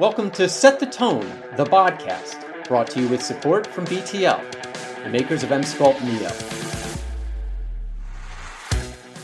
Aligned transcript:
Welcome 0.00 0.30
to 0.30 0.48
Set 0.48 0.80
the 0.80 0.86
Tone, 0.86 1.30
the 1.58 1.64
podcast, 1.64 2.66
brought 2.66 2.86
to 2.92 3.02
you 3.02 3.08
with 3.08 3.22
support 3.22 3.66
from 3.66 3.84
BTL, 3.84 5.04
the 5.04 5.10
makers 5.10 5.42
of 5.42 5.50
Emsculpt 5.50 6.02
Neo. 6.02 6.32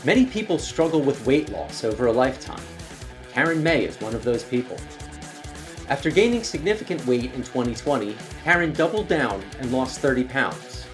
Many 0.05 0.27
people 0.27 0.59
struggle 0.59 1.01
with 1.01 1.25
weight 1.25 1.49
loss 1.49 1.83
over 1.83 2.05
a 2.05 2.11
lifetime. 2.11 2.61
Karen 3.31 3.63
May 3.63 3.85
is 3.85 3.99
one 3.99 4.13
of 4.13 4.23
those 4.23 4.43
people. 4.43 4.77
After 5.89 6.11
gaining 6.11 6.43
significant 6.43 7.03
weight 7.07 7.33
in 7.33 7.41
2020, 7.41 8.15
Karen 8.43 8.71
doubled 8.71 9.07
down 9.07 9.43
and 9.57 9.71
lost 9.71 9.99
30 9.99 10.25
pounds. 10.25 10.85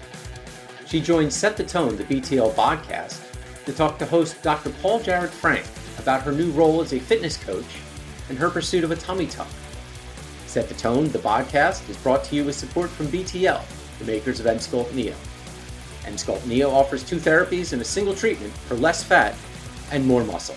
She 0.86 0.98
joined 0.98 1.30
Set 1.30 1.58
the 1.58 1.64
Tone, 1.64 1.98
the 1.98 2.04
BTL 2.04 2.54
podcast, 2.54 3.20
to 3.66 3.72
talk 3.74 3.98
to 3.98 4.06
host 4.06 4.42
Dr. 4.42 4.70
Paul 4.80 5.00
Jared 5.00 5.28
Frank 5.28 5.66
about 5.98 6.22
her 6.22 6.32
new 6.32 6.50
role 6.52 6.80
as 6.80 6.94
a 6.94 6.98
fitness 6.98 7.36
coach 7.36 7.82
and 8.30 8.38
her 8.38 8.48
pursuit 8.48 8.82
of 8.82 8.90
a 8.90 8.96
tummy 8.96 9.26
tuck. 9.26 9.46
Set 10.54 10.68
the 10.68 10.74
Tone, 10.74 11.08
the 11.08 11.18
podcast, 11.18 11.90
is 11.90 11.96
brought 11.96 12.22
to 12.26 12.36
you 12.36 12.44
with 12.44 12.54
support 12.54 12.88
from 12.88 13.08
BTL, 13.08 13.60
the 13.98 14.04
makers 14.04 14.38
of 14.38 14.46
Emsculpt 14.46 14.94
Neo. 14.94 15.12
Emsculpt 16.02 16.46
Neo 16.46 16.70
offers 16.70 17.02
two 17.02 17.16
therapies 17.16 17.72
and 17.72 17.82
a 17.82 17.84
single 17.84 18.14
treatment 18.14 18.52
for 18.52 18.76
less 18.76 19.02
fat 19.02 19.34
and 19.90 20.06
more 20.06 20.22
muscle. 20.22 20.54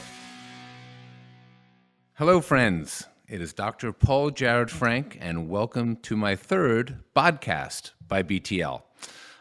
Hello, 2.14 2.42
friends. 2.42 3.08
It 3.28 3.42
is 3.42 3.54
Dr. 3.54 3.92
Paul 3.92 4.30
Jared 4.30 4.70
Frank, 4.70 5.18
and 5.20 5.50
welcome 5.50 5.96
to 6.04 6.16
my 6.16 6.36
third 6.36 7.00
podcast 7.16 7.94
by 8.08 8.22
BTL. 8.22 8.84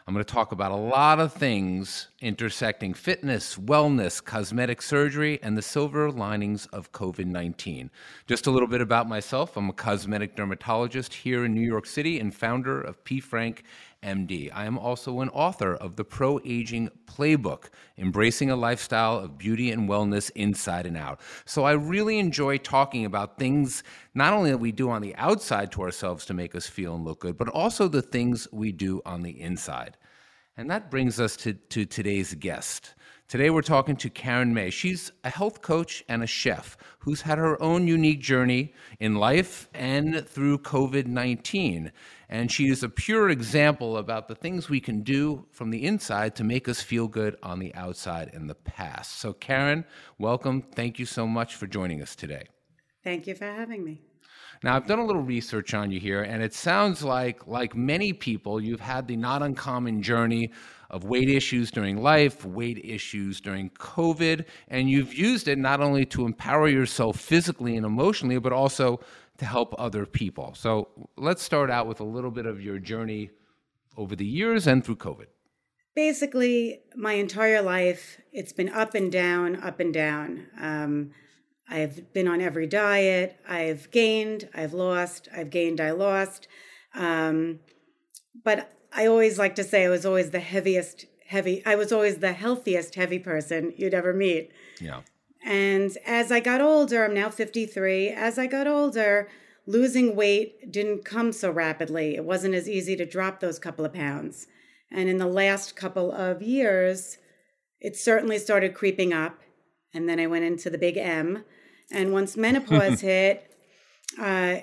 I'm 0.07 0.13
going 0.13 0.23
to 0.23 0.33
talk 0.33 0.53
about 0.53 0.71
a 0.71 0.75
lot 0.75 1.19
of 1.19 1.33
things 1.33 2.07
intersecting 2.21 2.93
fitness, 2.93 3.57
wellness, 3.57 4.23
cosmetic 4.23 4.81
surgery, 4.81 5.37
and 5.43 5.57
the 5.57 5.61
silver 5.61 6.09
linings 6.09 6.65
of 6.67 6.93
COVID 6.93 7.25
19. 7.25 7.91
Just 8.25 8.47
a 8.47 8.51
little 8.51 8.69
bit 8.69 8.79
about 8.79 9.09
myself 9.09 9.57
I'm 9.57 9.69
a 9.69 9.73
cosmetic 9.73 10.37
dermatologist 10.37 11.13
here 11.13 11.43
in 11.43 11.53
New 11.53 11.67
York 11.67 11.85
City 11.85 12.21
and 12.21 12.33
founder 12.33 12.79
of 12.79 13.03
P. 13.03 13.19
Frank 13.19 13.65
MD. 14.03 14.51
I 14.53 14.65
am 14.65 14.77
also 14.77 15.21
an 15.21 15.29
author 15.29 15.75
of 15.75 15.95
the 15.95 16.03
Pro 16.03 16.39
Aging 16.45 16.89
Playbook, 17.05 17.65
Embracing 17.97 18.49
a 18.49 18.55
Lifestyle 18.55 19.17
of 19.17 19.37
Beauty 19.37 19.71
and 19.71 19.89
Wellness 19.89 20.29
Inside 20.35 20.85
and 20.85 20.95
Out. 20.95 21.19
So 21.45 21.63
I 21.63 21.71
really 21.73 22.19
enjoy 22.19 22.57
talking 22.57 23.05
about 23.05 23.37
things 23.37 23.83
not 24.13 24.33
only 24.33 24.51
that 24.51 24.59
we 24.59 24.71
do 24.71 24.89
on 24.89 25.01
the 25.01 25.15
outside 25.15 25.71
to 25.73 25.81
ourselves 25.81 26.25
to 26.27 26.33
make 26.33 26.55
us 26.55 26.67
feel 26.67 26.95
and 26.95 27.03
look 27.03 27.19
good, 27.21 27.37
but 27.37 27.49
also 27.49 27.87
the 27.87 28.01
things 28.01 28.47
we 28.51 28.71
do 28.71 29.01
on 29.05 29.23
the 29.23 29.41
inside. 29.41 29.97
And 30.57 30.71
that 30.71 30.89
brings 30.89 31.19
us 31.19 31.35
to, 31.37 31.53
to 31.53 31.85
today's 31.85 32.33
guest. 32.33 32.95
Today 33.27 33.51
we're 33.51 33.61
talking 33.61 33.95
to 33.97 34.09
Karen 34.09 34.55
May. 34.55 34.71
She's 34.71 35.11
a 35.23 35.29
health 35.29 35.61
coach 35.61 36.03
and 36.09 36.23
a 36.23 36.27
chef 36.27 36.75
who's 36.99 37.21
had 37.21 37.37
her 37.37 37.61
own 37.61 37.87
unique 37.87 38.21
journey 38.21 38.73
in 38.99 39.15
life 39.15 39.69
and 39.75 40.27
through 40.27 40.57
COVID 40.59 41.05
19. 41.05 41.91
And 42.29 42.51
she 42.51 42.69
is 42.69 42.81
a 42.81 42.89
pure 42.89 43.29
example 43.29 43.97
about 43.97 44.27
the 44.27 44.35
things 44.35 44.67
we 44.67 44.79
can 44.79 45.03
do 45.03 45.45
from 45.51 45.69
the 45.69 45.83
inside 45.85 46.35
to 46.37 46.43
make 46.43 46.67
us 46.67 46.81
feel 46.81 47.07
good 47.07 47.37
on 47.43 47.59
the 47.59 47.75
outside 47.75 48.31
in 48.33 48.47
the 48.47 48.55
past. 48.55 49.19
So, 49.19 49.33
Karen, 49.33 49.85
welcome. 50.17 50.63
Thank 50.63 50.97
you 50.97 51.05
so 51.05 51.27
much 51.27 51.55
for 51.55 51.67
joining 51.67 52.01
us 52.01 52.15
today. 52.15 52.47
Thank 53.03 53.27
you 53.27 53.35
for 53.35 53.45
having 53.45 53.83
me. 53.83 54.06
Now, 54.63 54.75
I've 54.75 54.87
done 54.87 54.99
a 54.99 55.05
little 55.05 55.21
research 55.21 55.73
on 55.73 55.91
you 55.91 55.99
here, 55.99 56.23
and 56.23 56.41
it 56.41 56.53
sounds 56.53 57.03
like, 57.03 57.45
like 57.47 57.75
many 57.75 58.13
people, 58.13 58.61
you've 58.61 58.79
had 58.79 59.07
the 59.07 59.15
not 59.15 59.43
uncommon 59.43 60.01
journey 60.01 60.51
of 60.89 61.03
weight 61.03 61.29
issues 61.29 61.69
during 61.69 62.01
life, 62.01 62.45
weight 62.45 62.83
issues 62.83 63.41
during 63.41 63.69
COVID, 63.71 64.45
and 64.69 64.89
you've 64.89 65.13
used 65.13 65.47
it 65.47 65.57
not 65.57 65.81
only 65.81 66.05
to 66.05 66.25
empower 66.25 66.67
yourself 66.67 67.19
physically 67.19 67.75
and 67.75 67.85
emotionally, 67.85 68.39
but 68.39 68.53
also 68.53 68.99
to 69.37 69.45
help 69.45 69.75
other 69.77 70.05
people. 70.05 70.53
So 70.55 70.89
let's 71.17 71.43
start 71.43 71.69
out 71.69 71.87
with 71.87 71.99
a 71.99 72.05
little 72.05 72.31
bit 72.31 72.45
of 72.45 72.61
your 72.61 72.79
journey 72.79 73.29
over 73.95 74.15
the 74.15 74.25
years 74.25 74.65
and 74.65 74.83
through 74.83 74.95
COVID. 74.97 75.27
Basically, 75.95 76.81
my 76.95 77.13
entire 77.13 77.61
life, 77.61 78.21
it's 78.31 78.53
been 78.53 78.69
up 78.69 78.95
and 78.95 79.11
down, 79.11 79.55
up 79.57 79.79
and 79.79 79.93
down. 79.93 80.47
Um, 80.59 81.11
I've 81.69 82.13
been 82.13 82.27
on 82.27 82.41
every 82.41 82.67
diet. 82.67 83.39
I've 83.47 83.91
gained, 83.91 84.49
I've 84.53 84.73
lost, 84.73 85.27
I've 85.35 85.49
gained, 85.49 85.81
I 85.81 85.91
lost. 85.91 86.47
Um, 86.93 87.59
but 88.43 88.73
I 88.93 89.05
always 89.05 89.37
like 89.37 89.55
to 89.55 89.63
say 89.63 89.85
I 89.85 89.89
was 89.89 90.05
always 90.05 90.31
the 90.31 90.39
heaviest 90.39 91.05
heavy. 91.27 91.61
I 91.65 91.75
was 91.75 91.91
always 91.91 92.17
the 92.17 92.33
healthiest 92.33 92.95
heavy 92.95 93.19
person 93.19 93.73
you'd 93.75 93.93
ever 93.93 94.13
meet. 94.13 94.51
Yeah. 94.79 95.01
And 95.45 95.95
as 96.05 96.31
I 96.31 96.39
got 96.39 96.61
older, 96.61 97.05
I'm 97.05 97.13
now 97.13 97.29
53. 97.29 98.09
As 98.09 98.39
I 98.39 98.47
got 98.47 98.67
older, 98.67 99.29
losing 99.65 100.15
weight 100.15 100.71
didn't 100.71 101.05
come 101.05 101.31
so 101.31 101.51
rapidly. 101.51 102.15
It 102.15 102.23
wasn't 102.23 102.55
as 102.55 102.67
easy 102.67 102.95
to 102.95 103.05
drop 103.05 103.39
those 103.39 103.59
couple 103.59 103.85
of 103.85 103.93
pounds. 103.93 104.47
And 104.89 105.09
in 105.09 105.17
the 105.17 105.27
last 105.27 105.75
couple 105.75 106.11
of 106.11 106.41
years, 106.41 107.17
it 107.79 107.95
certainly 107.95 108.39
started 108.39 108.73
creeping 108.73 109.13
up. 109.13 109.41
And 109.93 110.07
then 110.07 110.19
I 110.19 110.27
went 110.27 110.45
into 110.45 110.69
the 110.69 110.77
big 110.77 110.97
M. 110.97 111.43
And 111.91 112.11
once 112.11 112.35
menopause 112.37 113.01
hit, 113.01 113.51
uh, 114.19 114.57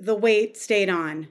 the 0.00 0.14
weight 0.14 0.56
stayed 0.56 0.88
on. 0.88 1.28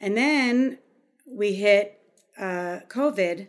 And 0.00 0.16
then 0.16 0.78
we 1.26 1.54
hit 1.54 2.00
uh, 2.38 2.80
COVID, 2.88 3.46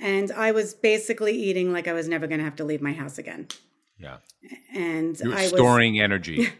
and 0.00 0.32
I 0.32 0.52
was 0.52 0.74
basically 0.74 1.32
eating 1.32 1.72
like 1.72 1.86
I 1.86 1.92
was 1.92 2.08
never 2.08 2.26
going 2.26 2.38
to 2.38 2.44
have 2.44 2.56
to 2.56 2.64
leave 2.64 2.80
my 2.80 2.92
house 2.92 3.18
again. 3.18 3.48
Yeah. 3.98 4.18
And 4.74 5.20
I 5.24 5.42
was 5.42 5.48
storing 5.48 6.00
energy. 6.00 6.50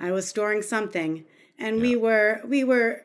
I 0.00 0.10
was 0.12 0.28
storing 0.28 0.62
something, 0.62 1.24
and 1.58 1.76
yeah. 1.76 1.82
we 1.82 1.96
were 1.96 2.40
we 2.46 2.64
were 2.64 3.02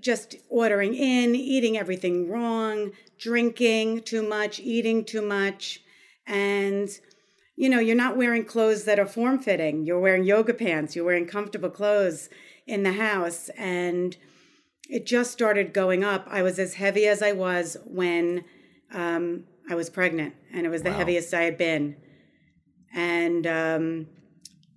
just 0.00 0.36
ordering 0.48 0.94
in, 0.94 1.34
eating 1.34 1.76
everything 1.76 2.28
wrong, 2.28 2.92
drinking 3.18 4.02
too 4.02 4.22
much, 4.22 4.60
eating 4.60 5.04
too 5.04 5.22
much, 5.22 5.80
and 6.26 6.88
you 7.60 7.68
know, 7.68 7.78
you're 7.78 7.94
not 7.94 8.16
wearing 8.16 8.42
clothes 8.42 8.84
that 8.84 8.98
are 8.98 9.04
form 9.04 9.38
fitting. 9.38 9.84
You're 9.84 10.00
wearing 10.00 10.24
yoga 10.24 10.54
pants, 10.54 10.96
you're 10.96 11.04
wearing 11.04 11.26
comfortable 11.26 11.68
clothes 11.68 12.30
in 12.66 12.84
the 12.84 12.92
house 12.92 13.50
and 13.50 14.16
it 14.88 15.04
just 15.04 15.30
started 15.30 15.74
going 15.74 16.02
up. 16.02 16.26
I 16.30 16.40
was 16.40 16.58
as 16.58 16.74
heavy 16.74 17.06
as 17.06 17.22
I 17.22 17.32
was 17.32 17.76
when 17.84 18.44
um, 18.94 19.44
I 19.70 19.74
was 19.74 19.90
pregnant, 19.90 20.34
and 20.52 20.66
it 20.66 20.70
was 20.70 20.82
the 20.82 20.90
wow. 20.90 20.96
heaviest 20.96 21.32
I 21.32 21.42
had 21.42 21.58
been. 21.58 21.96
And 22.92 23.46
um, 23.46 24.06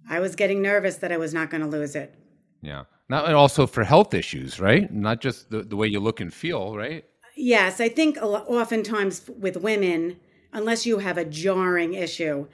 I 0.08 0.20
was 0.20 0.36
getting 0.36 0.62
nervous 0.62 0.98
that 0.98 1.12
I 1.12 1.18
was 1.18 1.34
not 1.34 1.50
going 1.50 1.62
to 1.62 1.68
lose 1.68 1.96
it. 1.96 2.14
Yeah. 2.62 2.84
Not 3.10 3.26
and 3.26 3.36
also 3.36 3.66
for 3.66 3.84
health 3.84 4.14
issues, 4.14 4.60
right? 4.60 4.94
Not 4.94 5.20
just 5.20 5.50
the, 5.50 5.64
the 5.64 5.76
way 5.76 5.88
you 5.88 6.00
look 6.00 6.20
and 6.20 6.34
feel, 6.34 6.76
right? 6.76 7.06
Yes. 7.36 7.80
I 7.80 7.90
think 7.90 8.18
oftentimes 8.22 9.30
with 9.40 9.58
women, 9.58 10.18
unless 10.52 10.86
you 10.86 11.00
have 11.00 11.18
a 11.18 11.26
jarring 11.26 11.94
issue, 11.96 12.48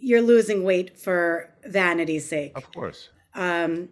you're 0.00 0.22
losing 0.22 0.64
weight 0.64 0.98
for 0.98 1.52
vanity's 1.64 2.28
sake. 2.28 2.52
Of 2.54 2.72
course. 2.72 3.10
Um, 3.34 3.88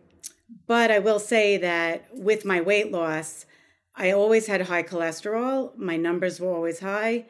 but 0.66 0.90
I 0.90 0.98
will 0.98 1.18
say 1.18 1.56
that 1.58 2.06
with 2.12 2.44
my 2.44 2.60
weight 2.60 2.92
loss, 2.92 3.46
I 3.96 4.10
always 4.10 4.46
had 4.46 4.62
high 4.62 4.82
cholesterol. 4.82 5.76
My 5.76 5.96
numbers 5.96 6.40
were 6.40 6.52
always 6.52 6.80
high. 6.80 7.26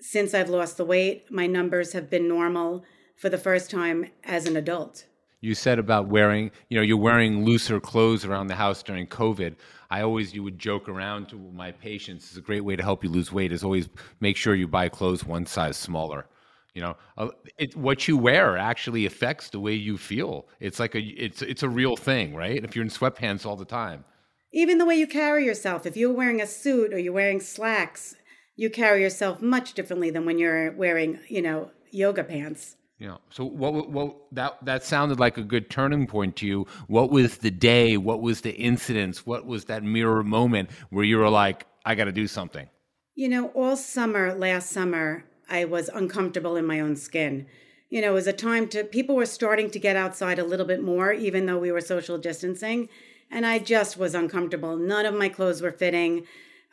Since 0.00 0.32
I've 0.32 0.48
lost 0.48 0.76
the 0.76 0.84
weight, 0.84 1.30
my 1.30 1.46
numbers 1.46 1.92
have 1.92 2.08
been 2.08 2.28
normal 2.28 2.84
for 3.16 3.28
the 3.28 3.38
first 3.38 3.70
time 3.70 4.06
as 4.24 4.46
an 4.46 4.56
adult. 4.56 5.06
You 5.40 5.54
said 5.54 5.78
about 5.78 6.08
wearing, 6.08 6.50
you 6.68 6.76
know, 6.76 6.82
you're 6.82 6.96
wearing 6.96 7.44
looser 7.44 7.80
clothes 7.80 8.24
around 8.24 8.48
the 8.48 8.54
house 8.54 8.82
during 8.82 9.06
COVID. 9.06 9.56
I 9.90 10.02
always, 10.02 10.34
you 10.34 10.42
would 10.42 10.58
joke 10.58 10.88
around 10.88 11.28
to 11.30 11.36
my 11.36 11.72
patients. 11.72 12.28
It's 12.28 12.36
a 12.36 12.42
great 12.42 12.64
way 12.64 12.76
to 12.76 12.82
help 12.82 13.02
you 13.02 13.10
lose 13.10 13.32
weight. 13.32 13.52
Is 13.52 13.64
always 13.64 13.88
make 14.20 14.36
sure 14.36 14.54
you 14.54 14.68
buy 14.68 14.88
clothes 14.88 15.24
one 15.24 15.46
size 15.46 15.76
smaller. 15.76 16.26
You 16.74 16.82
know, 16.82 16.96
uh, 17.16 17.28
it, 17.58 17.74
what 17.76 18.06
you 18.06 18.16
wear 18.16 18.56
actually 18.56 19.06
affects 19.06 19.50
the 19.50 19.58
way 19.58 19.74
you 19.74 19.98
feel. 19.98 20.46
It's 20.60 20.78
like 20.78 20.94
a 20.94 21.00
it's 21.00 21.42
it's 21.42 21.62
a 21.62 21.68
real 21.68 21.96
thing, 21.96 22.34
right? 22.34 22.62
If 22.62 22.76
you're 22.76 22.84
in 22.84 22.90
sweatpants 22.90 23.44
all 23.44 23.56
the 23.56 23.64
time, 23.64 24.04
even 24.52 24.78
the 24.78 24.84
way 24.84 24.96
you 24.96 25.06
carry 25.06 25.44
yourself. 25.44 25.86
If 25.86 25.96
you're 25.96 26.12
wearing 26.12 26.40
a 26.40 26.46
suit 26.46 26.92
or 26.92 26.98
you're 26.98 27.12
wearing 27.12 27.40
slacks, 27.40 28.14
you 28.56 28.70
carry 28.70 29.02
yourself 29.02 29.42
much 29.42 29.74
differently 29.74 30.10
than 30.10 30.24
when 30.24 30.38
you're 30.38 30.72
wearing, 30.72 31.20
you 31.28 31.42
know, 31.42 31.70
yoga 31.90 32.24
pants. 32.24 32.76
Yeah. 32.98 33.18
So 33.30 33.44
what 33.44 33.88
what 33.90 34.16
that 34.32 34.64
that 34.64 34.82
sounded 34.82 35.20
like 35.20 35.38
a 35.38 35.42
good 35.42 35.70
turning 35.70 36.06
point 36.06 36.36
to 36.36 36.46
you. 36.46 36.66
What 36.88 37.10
was 37.10 37.38
the 37.38 37.50
day? 37.50 37.96
What 37.96 38.20
was 38.20 38.40
the 38.40 38.52
incidents? 38.52 39.24
What 39.24 39.46
was 39.46 39.66
that 39.66 39.84
mirror 39.84 40.24
moment 40.24 40.70
where 40.90 41.04
you 41.04 41.18
were 41.18 41.30
like, 41.30 41.66
I 41.84 41.94
got 41.94 42.04
to 42.04 42.12
do 42.12 42.26
something? 42.26 42.68
You 43.14 43.28
know, 43.28 43.48
all 43.48 43.76
summer 43.76 44.34
last 44.34 44.70
summer, 44.70 45.24
I 45.48 45.64
was 45.64 45.88
uncomfortable 45.88 46.56
in 46.56 46.66
my 46.66 46.80
own 46.80 46.96
skin. 46.96 47.46
You 47.90 48.02
know, 48.02 48.10
it 48.10 48.14
was 48.14 48.26
a 48.26 48.32
time 48.32 48.68
to, 48.68 48.84
people 48.84 49.16
were 49.16 49.26
starting 49.26 49.70
to 49.70 49.78
get 49.78 49.96
outside 49.96 50.38
a 50.38 50.44
little 50.44 50.66
bit 50.66 50.82
more, 50.82 51.12
even 51.12 51.46
though 51.46 51.58
we 51.58 51.72
were 51.72 51.80
social 51.80 52.18
distancing. 52.18 52.88
And 53.30 53.46
I 53.46 53.58
just 53.58 53.96
was 53.96 54.14
uncomfortable. 54.14 54.76
None 54.76 55.06
of 55.06 55.14
my 55.14 55.28
clothes 55.28 55.62
were 55.62 55.70
fitting. 55.70 56.26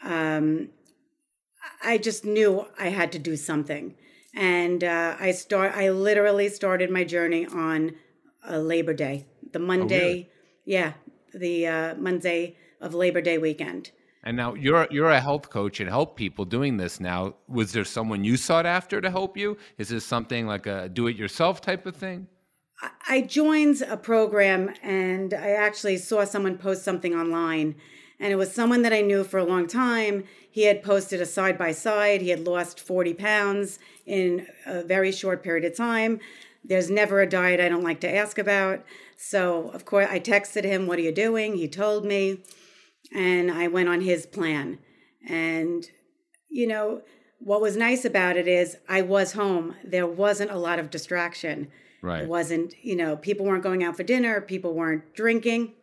Um, 0.04 0.70
I 1.84 1.98
just 1.98 2.26
knew 2.26 2.66
I 2.80 2.90
had 2.90 3.12
to 3.14 3.20
do 3.20 3.36
something. 3.36 3.96
And 4.34 4.84
uh, 4.84 5.16
I 5.20 5.32
start. 5.32 5.74
I 5.76 5.90
literally 5.90 6.50
started 6.50 6.90
my 6.92 7.06
journey 7.06 7.46
on 7.46 7.94
a 8.46 8.60
Labor 8.60 8.94
Day, 8.94 9.26
the 9.54 9.60
Monday, 9.60 10.30
yeah, 10.66 10.94
the 11.34 11.68
uh, 11.68 11.96
Monday 11.96 12.58
of 12.82 12.94
Labor 12.94 13.22
Day 13.22 13.38
weekend. 13.38 13.92
And 14.26 14.36
now 14.36 14.56
you're 14.56 14.88
you're 14.90 15.12
a 15.12 15.22
health 15.22 15.50
coach 15.50 15.80
and 15.80 15.88
help 15.88 16.18
people 16.18 16.46
doing 16.46 16.78
this 16.78 17.00
now. 17.00 17.36
Was 17.48 17.72
there 17.72 17.86
someone 17.86 18.24
you 18.24 18.38
sought 18.38 18.66
after 18.66 19.00
to 19.00 19.10
help 19.12 19.38
you? 19.38 19.58
Is 19.78 19.90
this 19.90 20.06
something 20.06 20.48
like 20.48 20.66
a 20.66 20.90
do 20.90 21.08
it 21.08 21.16
yourself 21.16 21.62
type 21.62 21.86
of 21.86 21.96
thing? 21.96 22.28
I 23.08 23.22
joined 23.22 23.82
a 23.84 23.98
program 23.98 24.74
and 24.84 25.34
I 25.34 25.52
actually 25.52 25.98
saw 25.98 26.26
someone 26.26 26.58
post 26.58 26.84
something 26.84 27.14
online 27.14 27.76
and 28.20 28.32
it 28.32 28.36
was 28.36 28.54
someone 28.54 28.82
that 28.82 28.94
I 28.94 29.02
knew 29.02 29.24
for 29.24 29.38
a 29.38 29.46
long 29.46 29.68
time. 29.68 30.24
He 30.50 30.64
had 30.64 30.84
posted 30.84 31.22
a 31.22 31.26
side 31.26 31.58
by 31.58 31.72
side. 31.72 32.22
He 32.22 32.30
had 32.30 32.48
lost 32.48 32.80
40 32.80 33.14
pounds 33.14 33.80
in 34.06 34.48
a 34.66 34.84
very 34.84 35.12
short 35.12 35.44
period 35.44 35.66
of 35.66 35.76
time. 35.76 36.20
There's 36.64 36.90
never 36.90 37.22
a 37.22 37.30
diet 37.30 37.60
I 37.60 37.70
don't 37.70 37.84
like 37.84 38.00
to 38.02 38.14
ask 38.14 38.38
about. 38.38 38.84
So, 39.18 39.70
of 39.70 39.86
course, 39.86 40.08
I 40.10 40.20
texted 40.20 40.64
him, 40.64 40.88
What 40.88 40.98
are 40.98 41.04
you 41.04 41.12
doing? 41.12 41.56
He 41.56 41.68
told 41.68 42.06
me 42.06 42.40
and 43.16 43.50
I 43.50 43.68
went 43.68 43.88
on 43.90 44.02
his 44.02 44.26
plan. 44.26 44.78
And, 45.28 45.90
you 46.50 46.68
know, 46.68 47.02
what 47.40 47.62
was 47.62 47.78
nice 47.78 48.04
about 48.04 48.36
it 48.36 48.48
is 48.48 48.78
I 48.90 49.02
was 49.02 49.32
home. 49.32 49.76
There 49.84 50.06
wasn't 50.06 50.52
a 50.52 50.58
lot 50.58 50.80
of 50.80 50.92
distraction. 50.92 51.72
Right. 52.02 52.24
It 52.24 52.30
wasn't, 52.30 52.76
you 52.84 52.96
know, 52.96 53.16
people 53.16 53.46
weren't 53.46 53.64
going 53.64 53.84
out 53.84 53.96
for 53.96 54.04
dinner, 54.04 54.42
people 54.42 54.74
weren't 54.74 55.16
drinking. 55.16 55.74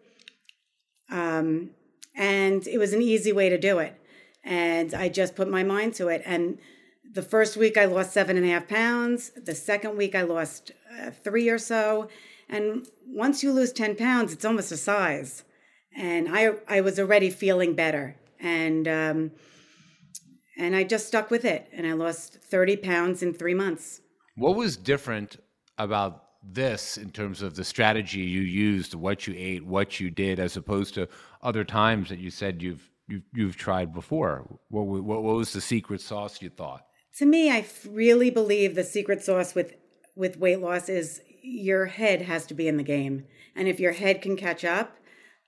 Um, 1.10 1.70
and 2.14 2.66
it 2.66 2.78
was 2.78 2.92
an 2.92 3.02
easy 3.02 3.32
way 3.32 3.48
to 3.48 3.58
do 3.58 3.78
it. 3.78 3.98
And 4.44 4.92
I 4.92 5.08
just 5.08 5.34
put 5.34 5.48
my 5.48 5.62
mind 5.62 5.94
to 5.94 6.08
it. 6.08 6.22
And 6.26 6.58
the 7.14 7.22
first 7.22 7.56
week 7.56 7.78
I 7.78 7.86
lost 7.86 8.12
seven 8.12 8.36
and 8.36 8.44
a 8.44 8.50
half 8.50 8.68
pounds. 8.68 9.30
The 9.42 9.54
second 9.54 9.96
week 9.96 10.14
I 10.14 10.22
lost 10.22 10.72
uh, 11.00 11.10
three 11.10 11.48
or 11.48 11.58
so. 11.58 12.08
And 12.48 12.86
once 13.06 13.42
you 13.42 13.52
lose 13.52 13.72
10 13.72 13.96
pounds, 13.96 14.32
it's 14.32 14.44
almost 14.44 14.70
a 14.70 14.76
size 14.76 15.44
and 15.96 16.28
I 16.30 16.52
I 16.68 16.80
was 16.80 16.98
already 16.98 17.30
feeling 17.30 17.74
better, 17.74 18.16
and 18.40 18.86
um, 18.88 19.30
and 20.56 20.74
I 20.76 20.84
just 20.84 21.06
stuck 21.06 21.30
with 21.30 21.44
it, 21.44 21.68
and 21.72 21.86
I 21.86 21.92
lost 21.92 22.38
thirty 22.42 22.76
pounds 22.76 23.22
in 23.22 23.34
three 23.34 23.54
months. 23.54 24.00
What 24.36 24.56
was 24.56 24.76
different 24.76 25.36
about 25.78 26.24
this 26.42 26.96
in 26.96 27.10
terms 27.10 27.42
of 27.42 27.54
the 27.54 27.64
strategy 27.64 28.20
you 28.20 28.40
used, 28.40 28.94
what 28.94 29.26
you 29.26 29.34
ate, 29.36 29.64
what 29.64 30.00
you 30.00 30.10
did, 30.10 30.40
as 30.40 30.56
opposed 30.56 30.94
to 30.94 31.08
other 31.42 31.64
times 31.64 32.08
that 32.08 32.18
you 32.18 32.30
said 32.30 32.62
you've 32.62 32.90
you've, 33.08 33.22
you've 33.34 33.56
tried 33.56 33.92
before? 33.92 34.58
What, 34.68 34.86
what 34.86 35.22
what 35.22 35.22
was 35.22 35.52
the 35.52 35.60
secret 35.60 36.00
sauce 36.00 36.40
you 36.40 36.50
thought? 36.50 36.86
To 37.18 37.26
me, 37.26 37.50
I 37.50 37.66
really 37.88 38.30
believe 38.30 38.74
the 38.74 38.84
secret 38.84 39.22
sauce 39.22 39.54
with 39.54 39.74
with 40.16 40.38
weight 40.38 40.60
loss 40.60 40.88
is 40.88 41.20
your 41.42 41.86
head 41.86 42.22
has 42.22 42.46
to 42.46 42.54
be 42.54 42.68
in 42.68 42.76
the 42.76 42.82
game, 42.82 43.24
and 43.54 43.68
if 43.68 43.80
your 43.80 43.92
head 43.92 44.22
can 44.22 44.36
catch 44.36 44.64
up 44.64 44.96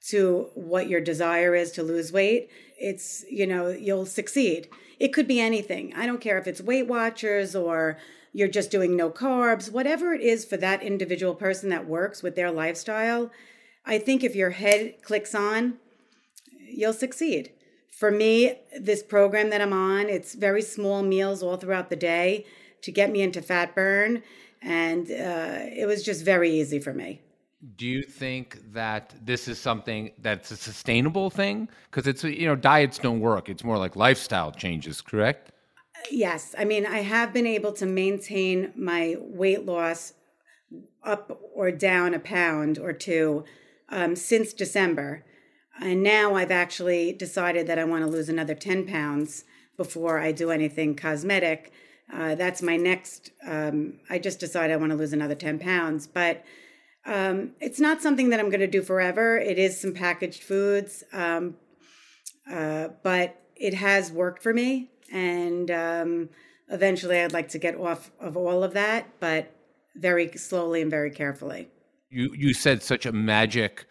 to 0.08 0.50
what 0.54 0.88
your 0.88 1.00
desire 1.00 1.54
is 1.54 1.72
to 1.72 1.82
lose 1.82 2.12
weight, 2.12 2.50
it's, 2.78 3.24
you 3.30 3.46
know, 3.46 3.68
you'll 3.68 4.06
succeed. 4.06 4.68
It 5.00 5.12
could 5.12 5.26
be 5.26 5.40
anything. 5.40 5.94
I 5.94 6.06
don't 6.06 6.20
care 6.20 6.38
if 6.38 6.46
it's 6.46 6.60
Weight 6.60 6.86
Watchers 6.86 7.56
or 7.56 7.98
you're 8.32 8.48
just 8.48 8.70
doing 8.70 8.96
no 8.96 9.10
carbs, 9.10 9.70
whatever 9.70 10.12
it 10.12 10.20
is 10.20 10.44
for 10.44 10.56
that 10.58 10.82
individual 10.82 11.34
person 11.34 11.70
that 11.70 11.86
works 11.86 12.22
with 12.22 12.34
their 12.34 12.50
lifestyle. 12.50 13.30
I 13.86 13.98
think 13.98 14.22
if 14.22 14.34
your 14.34 14.50
head 14.50 15.02
clicks 15.02 15.34
on, 15.34 15.78
you'll 16.68 16.92
succeed. 16.92 17.50
For 17.90 18.10
me, 18.10 18.56
this 18.78 19.02
program 19.02 19.50
that 19.50 19.60
I'm 19.60 19.72
on, 19.72 20.08
it's 20.08 20.34
very 20.34 20.62
small 20.62 21.02
meals 21.02 21.42
all 21.42 21.56
throughout 21.56 21.90
the 21.90 21.96
day 21.96 22.44
to 22.82 22.92
get 22.92 23.10
me 23.10 23.22
into 23.22 23.40
fat 23.40 23.74
burn. 23.74 24.22
And 24.60 25.10
uh, 25.10 25.60
it 25.72 25.86
was 25.86 26.02
just 26.02 26.24
very 26.24 26.50
easy 26.50 26.80
for 26.80 26.92
me 26.92 27.20
do 27.76 27.86
you 27.86 28.02
think 28.02 28.60
that 28.72 29.14
this 29.22 29.48
is 29.48 29.58
something 29.58 30.10
that's 30.18 30.50
a 30.50 30.56
sustainable 30.56 31.30
thing? 31.30 31.68
Because 31.90 32.06
it's 32.06 32.24
you 32.24 32.46
know 32.46 32.56
diets 32.56 32.98
don't 32.98 33.20
work. 33.20 33.48
It's 33.48 33.64
more 33.64 33.78
like 33.78 33.96
lifestyle 33.96 34.52
changes 34.52 35.00
correct? 35.00 35.52
Yes. 36.10 36.54
I 36.58 36.64
mean 36.64 36.84
i 36.86 36.98
have 36.98 37.32
been 37.32 37.46
able 37.46 37.72
to 37.72 37.86
maintain 37.86 38.72
my 38.76 39.16
weight 39.18 39.64
loss 39.64 40.14
up 41.02 41.40
or 41.54 41.70
down 41.70 42.14
a 42.14 42.18
pound 42.18 42.78
or 42.78 42.92
two 42.92 43.44
um, 43.88 44.16
since 44.16 44.52
december. 44.52 45.24
And 45.80 46.02
now 46.02 46.34
i've 46.34 46.50
actually 46.50 47.12
decided 47.12 47.66
that 47.66 47.78
i 47.78 47.84
want 47.84 48.04
to 48.04 48.10
lose 48.10 48.28
another 48.28 48.54
10 48.54 48.86
pounds 48.86 49.44
before 49.76 50.18
i 50.18 50.32
do 50.32 50.50
anything 50.50 50.94
cosmetic. 50.94 51.72
Uh, 52.12 52.34
that's 52.34 52.60
my 52.60 52.76
next 52.76 53.30
um, 53.46 53.98
i 54.10 54.18
just 54.18 54.40
decided 54.40 54.74
i 54.74 54.76
want 54.76 54.90
to 54.90 54.98
lose 54.98 55.14
another 55.14 55.34
10 55.34 55.58
pounds. 55.58 56.06
But 56.06 56.44
um, 57.06 57.50
it's 57.60 57.80
not 57.80 58.00
something 58.00 58.30
that 58.30 58.40
I'm 58.40 58.48
going 58.48 58.60
to 58.60 58.66
do 58.66 58.82
forever. 58.82 59.36
It 59.36 59.58
is 59.58 59.80
some 59.80 59.92
packaged 59.92 60.42
foods, 60.42 61.04
um, 61.12 61.56
uh, 62.50 62.88
but 63.02 63.40
it 63.56 63.74
has 63.74 64.10
worked 64.10 64.42
for 64.42 64.54
me. 64.54 64.90
And 65.12 65.70
um, 65.70 66.28
eventually, 66.68 67.20
I'd 67.20 67.32
like 67.32 67.48
to 67.50 67.58
get 67.58 67.76
off 67.76 68.10
of 68.20 68.36
all 68.36 68.64
of 68.64 68.72
that, 68.72 69.06
but 69.20 69.52
very 69.94 70.32
slowly 70.36 70.80
and 70.82 70.90
very 70.90 71.10
carefully. 71.10 71.68
You 72.10 72.32
you 72.34 72.54
said 72.54 72.82
such 72.82 73.06
a 73.06 73.12
magic 73.12 73.86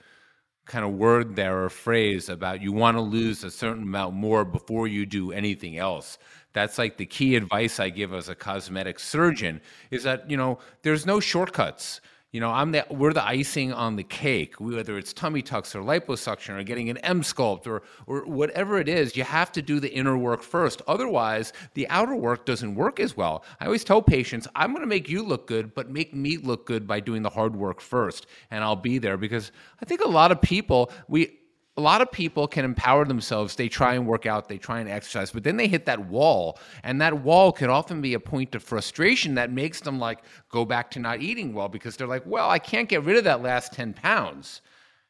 kind 0.65 0.85
of 0.85 0.93
word 0.93 1.35
there 1.35 1.63
or 1.63 1.69
phrase 1.69 2.29
about 2.29 2.61
you 2.61 2.71
want 2.71 2.97
to 2.97 3.01
lose 3.01 3.43
a 3.43 3.51
certain 3.51 3.83
amount 3.83 4.15
more 4.15 4.45
before 4.45 4.87
you 4.87 5.05
do 5.05 5.31
anything 5.31 5.77
else. 5.77 6.17
That's 6.53 6.77
like 6.77 6.97
the 6.97 7.05
key 7.05 7.35
advice 7.35 7.79
I 7.79 7.89
give 7.89 8.13
as 8.13 8.29
a 8.29 8.35
cosmetic 8.35 8.99
surgeon 8.99 9.59
is 9.91 10.03
that, 10.03 10.29
you 10.29 10.37
know, 10.37 10.59
there's 10.83 11.05
no 11.05 11.19
shortcuts 11.19 11.99
you 12.33 12.39
know, 12.39 12.49
I'm 12.49 12.71
the 12.71 12.83
we're 12.89 13.13
the 13.13 13.23
icing 13.23 13.71
on 13.71 13.95
the 13.95 14.03
cake. 14.03 14.59
Whether 14.59 14.97
it's 14.97 15.13
tummy 15.13 15.43
tucks 15.43 15.75
or 15.75 15.81
liposuction 15.81 16.57
or 16.57 16.63
getting 16.63 16.89
an 16.89 16.97
Emsculpt 17.03 17.67
or 17.67 17.83
or 18.07 18.25
whatever 18.25 18.79
it 18.79 18.89
is, 18.89 19.15
you 19.15 19.23
have 19.23 19.51
to 19.51 19.61
do 19.61 19.79
the 19.79 19.93
inner 19.93 20.17
work 20.17 20.41
first. 20.41 20.81
Otherwise, 20.87 21.53
the 21.75 21.87
outer 21.89 22.15
work 22.15 22.45
doesn't 22.45 22.73
work 22.73 22.99
as 22.99 23.15
well. 23.15 23.45
I 23.59 23.65
always 23.65 23.83
tell 23.83 24.01
patients, 24.01 24.47
I'm 24.55 24.71
going 24.71 24.81
to 24.81 24.87
make 24.87 25.07
you 25.07 25.21
look 25.21 25.45
good, 25.45 25.75
but 25.75 25.91
make 25.91 26.15
me 26.15 26.37
look 26.37 26.65
good 26.65 26.87
by 26.87 26.99
doing 26.99 27.21
the 27.21 27.29
hard 27.29 27.55
work 27.55 27.79
first, 27.79 28.25
and 28.49 28.63
I'll 28.63 28.75
be 28.75 28.97
there 28.97 29.15
because 29.15 29.51
I 29.79 29.85
think 29.85 30.01
a 30.03 30.09
lot 30.09 30.31
of 30.31 30.41
people 30.41 30.91
we 31.07 31.37
a 31.75 31.81
lot 31.81 32.01
of 32.01 32.11
people 32.11 32.47
can 32.47 32.65
empower 32.65 33.03
themselves. 33.03 33.55
They 33.55 33.67
try 33.67 33.95
and 33.95 34.05
work 34.05 34.25
out, 34.25 34.47
they 34.47 34.57
try 34.57 34.79
and 34.79 34.87
exercise, 34.89 35.31
but 35.31 35.43
then 35.43 35.57
they 35.57 35.67
hit 35.67 35.85
that 35.85 36.07
wall. 36.07 36.59
And 36.83 37.01
that 37.01 37.23
wall 37.23 37.51
can 37.51 37.69
often 37.69 38.01
be 38.01 38.13
a 38.13 38.19
point 38.19 38.53
of 38.53 38.63
frustration 38.63 39.35
that 39.35 39.51
makes 39.51 39.81
them 39.81 39.99
like 39.99 40.19
go 40.49 40.65
back 40.65 40.91
to 40.91 40.99
not 40.99 41.21
eating 41.21 41.53
well 41.53 41.69
because 41.69 41.97
they're 41.97 42.07
like, 42.07 42.25
well, 42.25 42.49
I 42.49 42.59
can't 42.59 42.89
get 42.89 43.03
rid 43.03 43.17
of 43.17 43.23
that 43.23 43.41
last 43.41 43.73
10 43.73 43.93
pounds, 43.93 44.61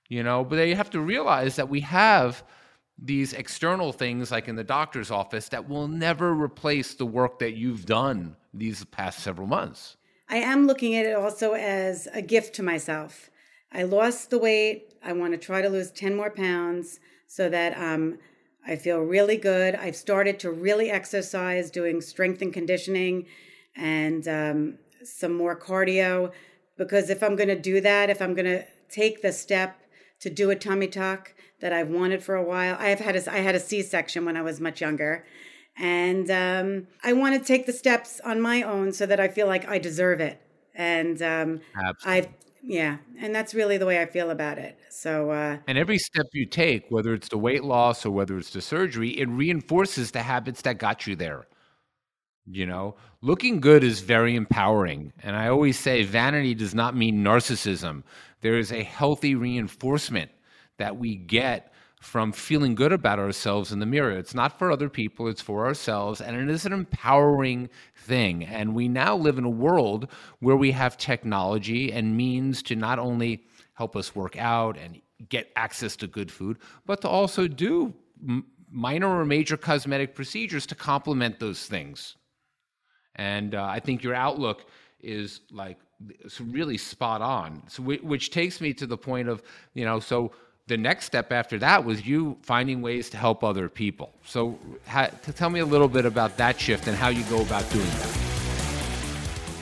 you 0.07 0.23
know? 0.23 0.45
But 0.45 0.55
they 0.55 0.73
have 0.73 0.89
to 0.91 1.01
realize 1.01 1.57
that 1.57 1.67
we 1.67 1.81
have 1.81 2.43
these 2.97 3.33
external 3.33 3.91
things 3.91 4.31
like 4.31 4.47
in 4.47 4.55
the 4.55 4.63
doctor's 4.63 5.11
office 5.11 5.49
that 5.49 5.67
will 5.67 5.89
never 5.89 6.33
replace 6.33 6.93
the 6.93 7.05
work 7.05 7.39
that 7.39 7.53
you've 7.53 7.85
done 7.85 8.37
these 8.53 8.85
past 8.85 9.19
several 9.19 9.47
months. 9.47 9.97
I 10.29 10.37
am 10.37 10.67
looking 10.67 10.95
at 10.95 11.05
it 11.05 11.15
also 11.15 11.53
as 11.53 12.07
a 12.13 12.21
gift 12.21 12.55
to 12.55 12.63
myself. 12.63 13.29
I 13.73 13.83
lost 13.83 14.29
the 14.29 14.37
weight. 14.37 14.93
I 15.03 15.13
want 15.13 15.33
to 15.33 15.37
try 15.37 15.61
to 15.61 15.69
lose 15.69 15.91
10 15.91 16.15
more 16.15 16.29
pounds 16.29 16.99
so 17.27 17.49
that 17.49 17.77
um, 17.77 18.19
I 18.65 18.75
feel 18.75 18.99
really 18.99 19.37
good. 19.37 19.75
I've 19.75 19.95
started 19.95 20.39
to 20.41 20.51
really 20.51 20.89
exercise, 20.89 21.71
doing 21.71 21.99
strength 22.01 22.41
and 22.41 22.53
conditioning 22.53 23.25
and 23.75 24.27
um, 24.27 24.77
some 25.03 25.33
more 25.33 25.59
cardio. 25.59 26.31
Because 26.77 27.09
if 27.09 27.23
I'm 27.23 27.35
going 27.35 27.49
to 27.49 27.59
do 27.59 27.81
that, 27.81 28.09
if 28.09 28.21
I'm 28.21 28.33
going 28.33 28.45
to 28.45 28.65
take 28.89 29.21
the 29.21 29.31
step 29.31 29.79
to 30.19 30.29
do 30.29 30.49
a 30.51 30.55
tummy 30.55 30.87
tuck 30.87 31.33
that 31.59 31.73
I've 31.73 31.89
wanted 31.89 32.23
for 32.23 32.35
a 32.35 32.43
while, 32.43 32.77
I've 32.79 32.99
had 32.99 33.15
a, 33.15 33.33
I 33.33 33.37
had 33.37 33.55
a 33.55 33.59
C-section 33.59 34.25
when 34.25 34.37
I 34.37 34.41
was 34.41 34.59
much 34.61 34.81
younger, 34.81 35.25
and 35.77 36.29
um, 36.29 36.87
I 37.03 37.13
want 37.13 37.39
to 37.39 37.45
take 37.45 37.65
the 37.65 37.73
steps 37.73 38.21
on 38.23 38.39
my 38.39 38.61
own 38.61 38.93
so 38.93 39.05
that 39.05 39.19
I 39.19 39.27
feel 39.27 39.47
like 39.47 39.67
I 39.67 39.79
deserve 39.79 40.19
it. 40.19 40.41
And 40.75 41.21
um, 41.21 41.61
I've 42.05 42.27
yeah 42.63 42.97
and 43.19 43.35
that's 43.35 43.53
really 43.53 43.77
the 43.77 43.85
way 43.85 44.01
i 44.01 44.05
feel 44.05 44.31
about 44.31 44.57
it 44.57 44.79
so 44.89 45.29
uh, 45.31 45.57
and 45.67 45.77
every 45.77 45.97
step 45.97 46.25
you 46.33 46.45
take 46.45 46.85
whether 46.89 47.13
it's 47.13 47.27
the 47.27 47.37
weight 47.37 47.63
loss 47.63 48.05
or 48.05 48.11
whether 48.11 48.37
it's 48.37 48.51
the 48.51 48.61
surgery 48.61 49.09
it 49.19 49.27
reinforces 49.29 50.11
the 50.11 50.23
habits 50.23 50.61
that 50.61 50.77
got 50.77 51.05
you 51.05 51.15
there 51.15 51.45
you 52.45 52.65
know? 52.65 52.95
Looking 53.21 53.61
good 53.61 53.83
is 53.83 54.01
very 54.01 54.35
empowering 54.35 55.13
and 55.21 55.35
i 55.35 55.47
always 55.47 55.79
say 55.79 56.03
vanity 56.03 56.53
does 56.53 56.75
not 56.75 56.95
mean 56.95 57.23
narcissism. 57.23 58.03
There 58.41 58.57
is 58.57 58.71
a 58.71 58.83
healthy 58.83 59.35
reinforcement 59.35 60.31
that 60.77 60.97
we 60.97 61.15
get 61.15 61.72
from 62.03 62.33
feeling 62.33 62.75
good 62.75 62.91
about 62.91 63.17
ourselves 63.17 63.71
in 63.71 63.79
the 63.79 63.85
mirror. 63.85 64.11
It's 64.11 64.35
not 64.35 64.59
for 64.59 64.69
other 64.69 64.89
people, 64.89 65.29
it's 65.29 65.41
for 65.41 65.65
ourselves. 65.65 66.19
And 66.19 66.35
it 66.35 66.49
is 66.49 66.65
an 66.65 66.73
empowering 66.73 67.69
thing. 67.95 68.43
And 68.43 68.75
we 68.75 68.89
now 68.89 69.15
live 69.15 69.37
in 69.37 69.45
a 69.45 69.49
world 69.49 70.09
where 70.39 70.57
we 70.57 70.71
have 70.71 70.97
technology 70.97 71.93
and 71.93 72.17
means 72.17 72.61
to 72.63 72.75
not 72.75 72.99
only 72.99 73.45
help 73.75 73.95
us 73.95 74.13
work 74.13 74.35
out 74.37 74.77
and 74.77 74.99
get 75.29 75.49
access 75.55 75.95
to 75.95 76.07
good 76.07 76.29
food, 76.29 76.57
but 76.85 76.99
to 77.01 77.07
also 77.07 77.47
do 77.47 77.93
m- 78.21 78.47
minor 78.69 79.07
or 79.07 79.23
major 79.23 79.55
cosmetic 79.55 80.13
procedures 80.13 80.65
to 80.65 80.75
complement 80.75 81.39
those 81.39 81.67
things. 81.67 82.17
And 83.15 83.55
uh, 83.55 83.63
I 83.63 83.79
think 83.79 84.03
your 84.03 84.13
outlook 84.13 84.65
is 84.99 85.39
like 85.51 85.79
it's 86.19 86.41
really 86.41 86.77
spot 86.77 87.21
on. 87.21 87.63
So, 87.69 87.81
which 87.81 88.29
takes 88.29 88.59
me 88.59 88.73
to 88.73 88.85
the 88.85 88.97
point 88.97 89.29
of, 89.29 89.41
you 89.73 89.85
know, 89.85 90.01
so 90.01 90.33
the 90.67 90.77
next 90.77 91.05
step 91.05 91.33
after 91.33 91.59
that 91.59 91.83
was 91.83 92.05
you 92.05 92.37
finding 92.41 92.81
ways 92.81 93.09
to 93.09 93.17
help 93.17 93.43
other 93.43 93.67
people. 93.67 94.13
So, 94.25 94.57
ha, 94.87 95.07
to 95.07 95.33
tell 95.33 95.49
me 95.49 95.59
a 95.59 95.65
little 95.65 95.89
bit 95.89 96.05
about 96.05 96.37
that 96.37 96.57
shift 96.57 96.87
and 96.87 96.95
how 96.95 97.09
you 97.09 97.23
go 97.25 97.41
about 97.41 97.69
doing 97.69 97.85
that. 97.85 98.17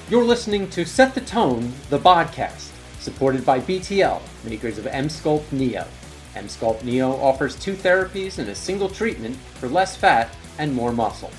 You're 0.10 0.24
listening 0.24 0.70
to 0.72 0.86
Set 0.86 1.16
the 1.16 1.22
Tone, 1.22 1.74
the 1.90 1.98
podcast, 1.98 2.72
supported 3.00 3.44
by 3.44 3.60
BTL, 3.62 4.22
makers 4.44 4.78
of 4.78 4.86
Emsculpt 4.86 5.52
Neo. 5.52 5.88
Emsculpt 6.36 6.84
Neo 6.84 7.14
offers 7.14 7.56
two 7.56 7.74
therapies 7.74 8.38
and 8.38 8.48
a 8.50 8.56
single 8.56 8.88
treatment 8.88 9.36
for 9.56 9.68
less 9.68 9.96
fat 9.96 10.30
and 10.60 10.72
more 10.72 10.92
muscle. 10.92 11.32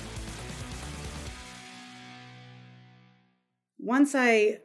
Once 3.79 4.13
I 4.13 4.59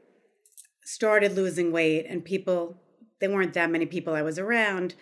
started 0.83 1.37
losing 1.37 1.71
weight 1.71 2.07
and 2.09 2.25
people 2.25 2.81
there 3.20 3.30
weren't 3.30 3.54
that 3.54 3.70
many 3.70 3.87
people 3.87 4.14
I 4.14 4.22
was 4.22 4.38
around. 4.38 4.94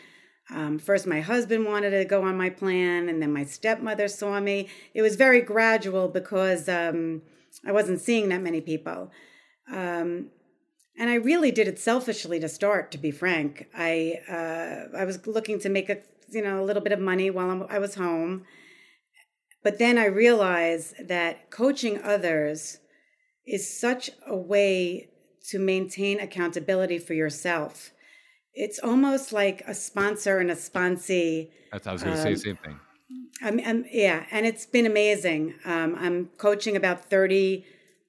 Um, 0.51 0.79
first, 0.79 1.07
my 1.07 1.21
husband 1.21 1.65
wanted 1.65 1.91
to 1.91 2.05
go 2.05 2.23
on 2.23 2.37
my 2.37 2.51
plan, 2.51 3.09
and 3.09 3.21
then 3.21 3.33
my 3.33 3.45
stepmother 3.45 4.09
saw 4.09 4.41
me. 4.41 4.69
It 4.95 5.03
was 5.03 5.17
very 5.17 5.41
gradual 5.41 6.09
because 6.09 6.69
um, 6.69 7.23
I 7.67 7.73
wasn't 7.73 8.01
seeing 8.01 8.29
that 8.29 8.43
many 8.43 8.61
people. 8.61 9.11
Um, 9.73 10.31
and 10.99 11.11
I 11.11 11.15
really 11.15 11.51
did 11.51 11.69
it 11.69 11.79
selfishly 11.79 12.41
to 12.41 12.49
start, 12.49 12.91
to 12.93 12.99
be 12.99 13.11
frank. 13.11 13.67
I 13.77 14.21
uh, 14.29 14.97
I 14.97 15.05
was 15.05 15.27
looking 15.27 15.59
to 15.61 15.69
make 15.69 15.91
a 15.91 15.99
you 16.31 16.43
know 16.43 16.63
a 16.63 16.65
little 16.65 16.83
bit 16.83 16.93
of 16.93 17.01
money 17.01 17.29
while 17.29 17.51
I'm, 17.51 17.65
I 17.69 17.79
was 17.79 17.97
home, 17.97 18.45
but 19.63 19.79
then 19.79 19.99
I 19.99 20.07
realized 20.07 21.09
that 21.09 21.51
coaching 21.51 22.01
others 22.03 22.79
is 23.47 23.79
such 23.79 24.11
a 24.27 24.37
way 24.37 25.09
to 25.51 25.59
maintain 25.59 26.19
accountability 26.19 26.99
for 26.99 27.15
yourself 27.15 27.91
it's 28.57 28.79
almost 28.79 29.33
like 29.33 29.63
a 29.67 29.75
sponsor 29.75 30.39
and 30.39 30.51
a 30.51 30.55
sponsee. 30.55 31.51
That's 31.71 31.87
I 31.87 31.93
was 31.93 32.03
going 32.03 32.17
to 32.17 32.21
um, 32.21 32.27
say 32.27 32.35
the 32.35 32.41
same 32.41 32.57
thing. 32.57 32.81
I'm, 33.43 33.61
I'm, 33.65 33.85
yeah, 33.93 34.25
and 34.31 34.47
it's 34.47 34.65
been 34.65 34.87
amazing. 34.87 35.55
Um, 35.65 35.95
I'm 35.99 36.31
coaching 36.39 36.75
about 36.75 37.05
30, 37.05 37.65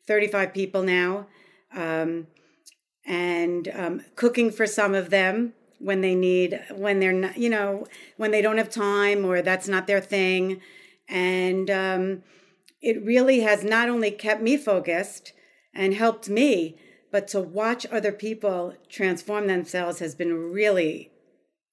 35 0.07 0.53
people 0.53 0.83
now, 0.83 1.27
um, 1.75 2.27
and 3.05 3.67
um, 3.75 4.01
cooking 4.15 4.49
for 4.51 4.65
some 4.65 4.95
of 4.95 5.09
them 5.09 5.53
when 5.79 6.01
they 6.01 6.15
need, 6.15 6.59
when 6.73 6.99
they're 6.99 7.11
not, 7.11 7.37
you 7.37 7.49
know, 7.49 7.85
when 8.15 8.31
they 8.31 8.41
don't 8.41 8.57
have 8.57 8.69
time 8.69 9.25
or 9.25 9.41
that's 9.41 9.67
not 9.67 9.85
their 9.85 10.01
thing. 10.01 10.61
And 11.09 11.69
um, 11.69 12.23
it 12.81 13.03
really 13.03 13.41
has 13.41 13.63
not 13.63 13.89
only 13.89 14.11
kept 14.11 14.41
me 14.41 14.57
focused 14.57 15.33
and 15.73 15.93
helped 15.93 16.29
me, 16.29 16.77
but 17.11 17.27
to 17.29 17.41
watch 17.41 17.85
other 17.91 18.11
people 18.11 18.73
transform 18.89 19.47
themselves 19.47 19.99
has 19.99 20.15
been 20.15 20.51
really 20.51 21.11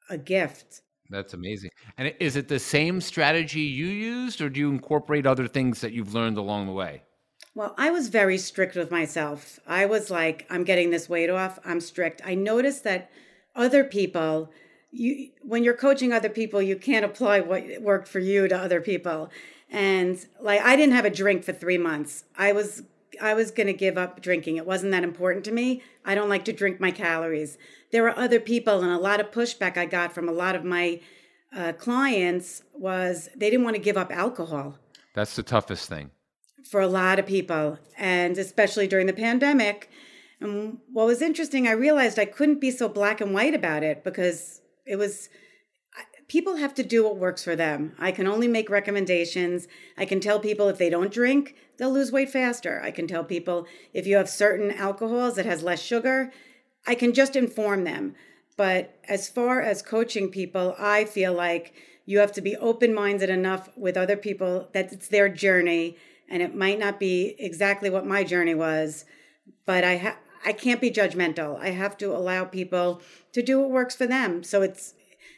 a 0.09 0.19
gift. 0.19 0.83
That's 1.11 1.35
amazing. 1.35 1.71
And 1.99 2.15
is 2.19 2.37
it 2.37 2.49
the 2.49 2.59
same 2.59 3.01
strategy 3.01 3.61
you 3.61 3.87
used, 3.87 4.41
or 4.41 4.49
do 4.49 4.61
you 4.61 4.71
incorporate 4.71 5.27
other 5.27 5.47
things 5.47 5.81
that 5.83 5.93
you've 5.93 6.15
learned 6.15 6.39
along 6.39 6.67
the 6.67 6.73
way? 6.73 7.03
Well, 7.55 7.75
I 7.79 7.91
was 7.91 8.09
very 8.09 8.39
strict 8.39 8.75
with 8.75 8.91
myself. 8.91 9.61
I 9.67 9.87
was 9.87 10.11
like, 10.11 10.47
I'm 10.51 10.65
getting 10.65 10.91
this 10.91 11.09
weight 11.09 11.31
off. 11.31 11.59
I'm 11.65 11.81
strict. 11.81 12.21
I 12.25 12.35
noticed 12.35 12.85
that 12.85 13.11
other 13.55 13.85
people, 13.85 14.51
you 14.91 15.31
when 15.43 15.63
you're 15.63 15.75
coaching 15.75 16.13
other 16.13 16.31
people, 16.31 16.61
you 16.61 16.77
can't 16.77 17.05
apply 17.05 17.41
what 17.41 17.65
worked 17.81 18.09
for 18.09 18.19
you 18.19 18.49
to 18.49 18.57
other 18.57 18.81
people. 18.81 19.31
And 19.71 20.19
like 20.41 20.63
I 20.63 20.75
didn't 20.75 20.95
have 20.95 21.05
a 21.05 21.11
drink 21.11 21.45
for 21.45 21.53
3 21.53 21.79
months. 21.79 22.25
I 22.37 22.53
was 22.53 22.83
I 23.21 23.35
was 23.35 23.51
going 23.51 23.67
to 23.67 23.73
give 23.73 23.99
up 23.99 24.21
drinking. 24.21 24.57
It 24.57 24.67
wasn't 24.67 24.93
that 24.93 25.05
important 25.05 25.45
to 25.47 25.53
me. 25.53 25.83
I 26.05 26.15
don't 26.15 26.29
like 26.29 26.45
to 26.47 26.53
drink 26.53 26.81
my 26.81 26.91
calories. 26.91 27.59
There 27.93 28.03
were 28.03 28.19
other 28.19 28.41
people, 28.41 28.83
and 28.83 28.93
a 28.93 28.99
lot 28.99 29.21
of 29.21 29.31
pushback 29.31 29.77
I 29.77 29.87
got 29.87 30.13
from 30.13 30.29
a 30.29 30.33
lot 30.33 30.55
of 30.55 30.65
my 30.65 31.01
uh, 31.55 31.73
clients 31.73 32.63
was 32.73 33.29
they 33.37 33.51
didn't 33.51 33.65
want 33.65 33.77
to 33.77 33.83
give 33.83 33.97
up 33.97 34.13
alcohol. 34.13 34.79
That's 35.15 35.37
the 35.37 35.43
toughest 35.43 35.89
thing 35.89 36.11
for 36.65 36.81
a 36.81 36.89
lot 36.89 37.19
of 37.19 37.27
people, 37.27 37.79
and 37.97 38.37
especially 38.39 38.89
during 38.89 39.07
the 39.07 39.13
pandemic. 39.13 39.91
And 40.41 40.79
what 40.93 41.07
was 41.07 41.23
interesting, 41.23 41.69
I 41.69 41.73
realized 41.73 42.19
I 42.19 42.25
couldn't 42.25 42.61
be 42.61 42.71
so 42.71 42.89
black 42.89 43.21
and 43.21 43.33
white 43.33 43.55
about 43.55 43.83
it 43.83 44.03
because 44.03 44.61
it 44.87 44.97
was 44.97 45.29
people 46.35 46.57
have 46.57 46.75
to 46.75 46.83
do 46.83 47.05
what 47.05 47.17
works 47.17 47.45
for 47.45 47.55
them. 47.55 47.95
I 47.97 48.11
can 48.11 48.27
only 48.27 48.49
make 48.49 48.69
recommendations. 48.69 49.69
I 49.97 50.05
can 50.05 50.19
tell 50.19 50.41
people 50.41 50.69
if 50.69 50.79
they 50.79 50.91
don't 50.91 51.13
drink, 51.13 51.55
they'll 51.77 51.93
lose 51.93 52.11
weight 52.11 52.29
faster. 52.29 52.81
I 52.83 52.91
can 52.91 53.07
tell 53.07 53.23
people 53.23 53.69
if 53.93 54.05
you 54.05 54.17
have 54.17 54.29
certain 54.29 54.73
alcohols 54.73 55.37
that 55.37 55.47
has 55.47 55.63
less 55.63 55.81
sugar, 55.81 56.33
I 56.89 56.97
can 56.97 57.15
just 57.15 57.37
inform 57.37 57.85
them. 57.85 58.17
But 58.57 58.99
as 59.09 59.29
far 59.29 59.63
as 59.63 59.81
coaching 59.81 60.29
people, 60.29 60.75
I 60.77 61.05
feel 61.05 61.33
like 61.33 61.73
you 62.05 62.19
have 62.19 62.33
to 62.33 62.41
be 62.41 62.57
open 62.57 62.93
minded 62.93 63.31
enough 63.31 63.69
with 63.77 63.97
other 63.97 64.17
people 64.17 64.71
that 64.73 64.93
it's 64.93 65.07
their 65.07 65.29
journey 65.29 65.97
and 66.29 66.43
it 66.43 66.53
might 66.53 66.81
not 66.81 66.99
be 66.99 67.37
exactly 67.39 67.91
what 67.91 68.09
my 68.09 68.25
journey 68.25 68.57
was, 68.57 69.05
but 69.67 69.85
I 69.85 69.99
ha- 69.99 70.19
I 70.45 70.53
can't 70.53 70.81
be 70.81 70.91
judgmental. 70.91 71.61
I 71.61 71.71
have 71.71 71.97
to 71.99 72.07
allow 72.15 72.45
people 72.45 73.03
to 73.33 73.41
do 73.41 73.61
what 73.61 73.71
works 73.71 73.95
for 73.95 74.09
them. 74.09 74.43
So 74.43 74.63
it's 74.63 74.95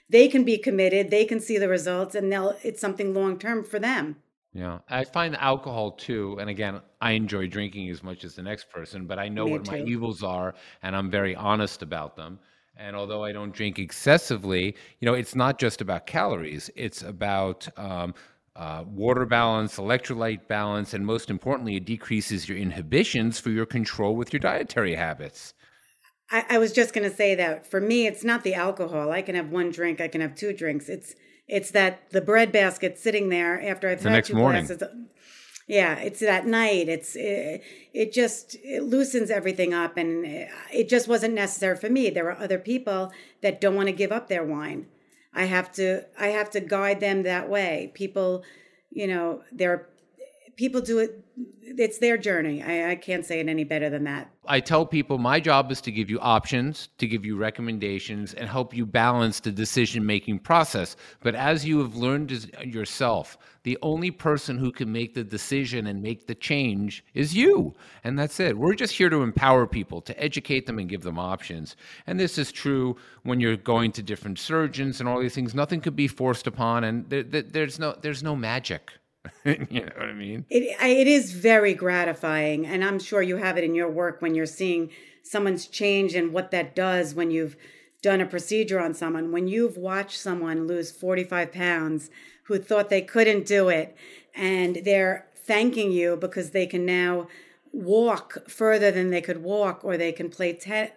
they 0.08 0.28
can 0.28 0.44
be 0.44 0.58
committed, 0.58 1.10
they 1.10 1.25
can 1.25 1.40
see 1.40 1.58
the 1.58 1.68
results, 1.68 2.14
and 2.14 2.30
they'll 2.32 2.56
it's 2.62 2.80
something 2.80 3.14
long 3.14 3.38
term 3.38 3.64
for 3.64 3.78
them. 3.78 4.16
Yeah, 4.52 4.78
I 4.88 5.04
find 5.04 5.36
alcohol 5.36 5.90
too, 5.90 6.38
and 6.40 6.48
again, 6.48 6.80
I 7.00 7.12
enjoy 7.12 7.46
drinking 7.46 7.90
as 7.90 8.02
much 8.02 8.25
as 8.25 8.34
the 8.34 8.42
next 8.42 8.70
person, 8.70 9.06
but 9.06 9.18
I 9.18 9.28
know 9.28 9.44
Me 9.44 9.52
what 9.52 9.64
too. 9.64 9.72
my 9.72 9.78
evils 9.80 10.22
are, 10.22 10.54
and 10.82 10.96
I'm 10.96 11.10
very 11.10 11.34
honest 11.36 11.82
about 11.82 12.16
them. 12.16 12.38
And 12.75 12.96
although 12.96 13.22
I 13.22 13.32
don't 13.32 13.52
drink 13.52 13.78
excessively, 13.78 14.75
you 15.00 15.06
know, 15.06 15.14
it's 15.14 15.34
not 15.34 15.58
just 15.58 15.80
about 15.82 16.06
calories; 16.06 16.70
it's 16.75 17.02
about 17.02 17.68
um, 17.78 18.14
uh, 18.54 18.84
water 18.86 19.26
balance, 19.26 19.76
electrolyte 19.76 20.48
balance, 20.48 20.94
and 20.94 21.04
most 21.04 21.28
importantly, 21.28 21.76
it 21.76 21.84
decreases 21.84 22.48
your 22.48 22.56
inhibitions 22.56 23.38
for 23.38 23.50
your 23.50 23.66
control 23.66 24.16
with 24.16 24.32
your 24.32 24.40
dietary 24.40 24.94
habits. 24.94 25.52
I, 26.30 26.45
I 26.50 26.59
was 26.59 26.73
just 26.73 26.92
going 26.92 27.09
to 27.09 27.14
say 27.14 27.35
that 27.35 27.66
for 27.66 27.80
me, 27.80 28.06
it's 28.06 28.25
not 28.25 28.42
the 28.42 28.54
alcohol. 28.54 29.12
I 29.12 29.23
can 29.23 29.35
have 29.35 29.50
one 29.50 29.71
drink, 29.71 30.00
I 30.00 30.09
can 30.09 30.21
have 30.21 30.35
two 30.35 30.52
drinks. 30.52 30.88
It's 30.88 31.14
it's 31.49 31.71
that 31.71 32.11
the 32.11 32.21
bread 32.21 32.50
basket 32.50 32.99
sitting 32.99 33.28
there 33.28 33.62
after 33.62 33.88
I've 33.88 34.02
the 34.02 34.09
had 34.09 34.16
next 34.16 34.28
two 34.28 34.35
morning. 34.35 34.66
glasses. 34.66 34.88
Yeah, 35.68 35.97
it's 35.99 36.21
that 36.21 36.47
night. 36.47 36.88
It's 36.88 37.16
it, 37.16 37.62
it 37.92 38.12
just 38.12 38.56
it 38.62 38.83
loosens 38.83 39.30
everything 39.30 39.73
up, 39.73 39.97
and 39.97 40.25
eh, 40.25 40.49
it 40.73 40.88
just 40.88 41.09
wasn't 41.09 41.35
necessary 41.35 41.76
for 41.76 41.88
me. 41.88 42.11
There 42.11 42.30
are 42.30 42.38
other 42.38 42.59
people 42.59 43.12
that 43.42 43.61
don't 43.61 43.76
want 43.76 43.88
to 43.88 43.92
give 43.92 44.12
up 44.12 44.28
their 44.28 44.45
wine. 44.45 44.87
I 45.35 45.45
have 45.45 45.71
to 45.73 46.04
I 46.18 46.28
have 46.28 46.50
to 46.50 46.61
guide 46.61 47.00
them 47.00 47.23
that 47.23 47.49
way. 47.49 47.92
People, 47.95 48.45
you 48.90 49.06
know, 49.06 49.42
there 49.52 49.88
people 50.56 50.80
do 50.80 50.99
it 50.99 51.23
it's 51.62 51.99
their 51.99 52.16
journey 52.16 52.62
I, 52.62 52.92
I, 52.92 52.97
can't 52.97 53.25
say 53.25 53.40
it 53.40 53.49
any 53.49 53.64
better 53.64 53.90
than 53.90 54.04
that 54.04 54.30
i 54.48 54.60
tell 54.60 54.86
people 54.86 55.18
my 55.18 55.40
job 55.40 55.70
is 55.70 55.80
to 55.80 55.92
give 55.92 56.10
you 56.10 56.18
options 56.20 56.88
to 56.98 57.06
give 57.06 57.24
you 57.24 57.36
recommendations 57.36 58.34
and 58.34 58.48
help 58.48 58.74
you 58.74 58.86
balance 58.86 59.40
the 59.40 59.50
decision 59.50 60.04
making 60.04 60.38
process. 60.38 60.96
But 61.20 61.34
as 61.34 61.64
you 61.64 61.78
have 61.80 61.96
learned 61.96 62.30
yourself 62.64 63.38
the 63.64 63.78
only 63.82 64.12
person 64.12 64.58
who 64.58 64.70
can 64.70 64.92
make 64.92 65.14
the 65.14 65.24
decision 65.24 65.88
and 65.88 66.00
make 66.00 66.28
the 66.28 66.36
change 66.36 67.04
is 67.14 67.34
you. 67.34 67.74
And 68.04 68.16
that's 68.16 68.38
it. 68.38 68.56
We're 68.56 68.74
just 68.74 68.94
here 68.94 69.10
to 69.10 69.22
empower 69.22 69.66
people 69.66 70.00
to 70.02 70.22
educate 70.22 70.66
them 70.66 70.78
and 70.78 70.88
give 70.88 71.02
them 71.02 71.18
options. 71.18 71.74
And 72.06 72.20
this 72.20 72.38
is 72.38 72.52
true 72.52 72.96
when 73.24 73.40
you're 73.40 73.56
going 73.56 73.90
to 73.92 74.04
different 74.04 74.38
surgeons 74.38 75.00
and 75.00 75.08
all 75.08 75.20
these 75.20 75.34
things. 75.34 75.52
Nothing 75.52 75.80
could 75.80 75.96
be 75.96 76.06
forced 76.06 76.46
upon 76.46 76.84
and 76.84 77.10
there, 77.10 77.24
there, 77.24 77.42
there's 77.42 77.78
no 77.80 77.96
there's 78.00 78.22
no 78.22 78.36
magic 78.36 78.92
you 79.45 79.80
know 79.80 79.92
what 79.97 80.09
I 80.09 80.12
mean? 80.12 80.45
It 80.50 80.76
it 80.80 81.06
is 81.06 81.33
very 81.33 81.75
gratifying, 81.75 82.66
and 82.66 82.85
I'm 82.85 82.99
sure 82.99 83.23
you 83.23 83.37
have 83.37 83.56
it 83.59 83.64
in 83.64 83.75
your 83.75 83.90
work 83.90 84.23
when 84.23 84.35
you're 84.35 84.47
seeing 84.47 84.90
someone's 85.23 85.66
change 85.66 86.14
and 86.14 86.33
what 86.33 86.50
that 86.52 86.76
does 86.76 87.14
when 87.14 87.30
you've 87.30 87.56
done 88.02 88.21
a 88.21 88.26
procedure 88.26 88.80
on 88.80 88.95
someone. 88.95 89.33
When 89.33 89.49
you've 89.49 89.76
watched 89.76 90.21
someone 90.21 90.66
lose 90.66 90.90
45 90.92 91.52
pounds 91.52 92.11
who 92.45 92.59
thought 92.59 92.90
they 92.90 93.02
couldn't 93.02 93.47
do 93.47 93.68
it, 93.68 93.97
and 94.35 94.80
they're 94.85 95.26
thanking 95.35 95.90
you 95.90 96.16
because 96.16 96.50
they 96.50 96.66
can 96.66 96.85
now 96.85 97.28
walk 97.73 98.49
further 98.49 98.90
than 98.90 99.11
they 99.11 99.21
could 99.21 99.42
walk, 99.42 99.85
or 99.85 99.97
they 99.97 100.12
can 100.12 100.30
play 100.30 100.52
tennis 100.52 100.92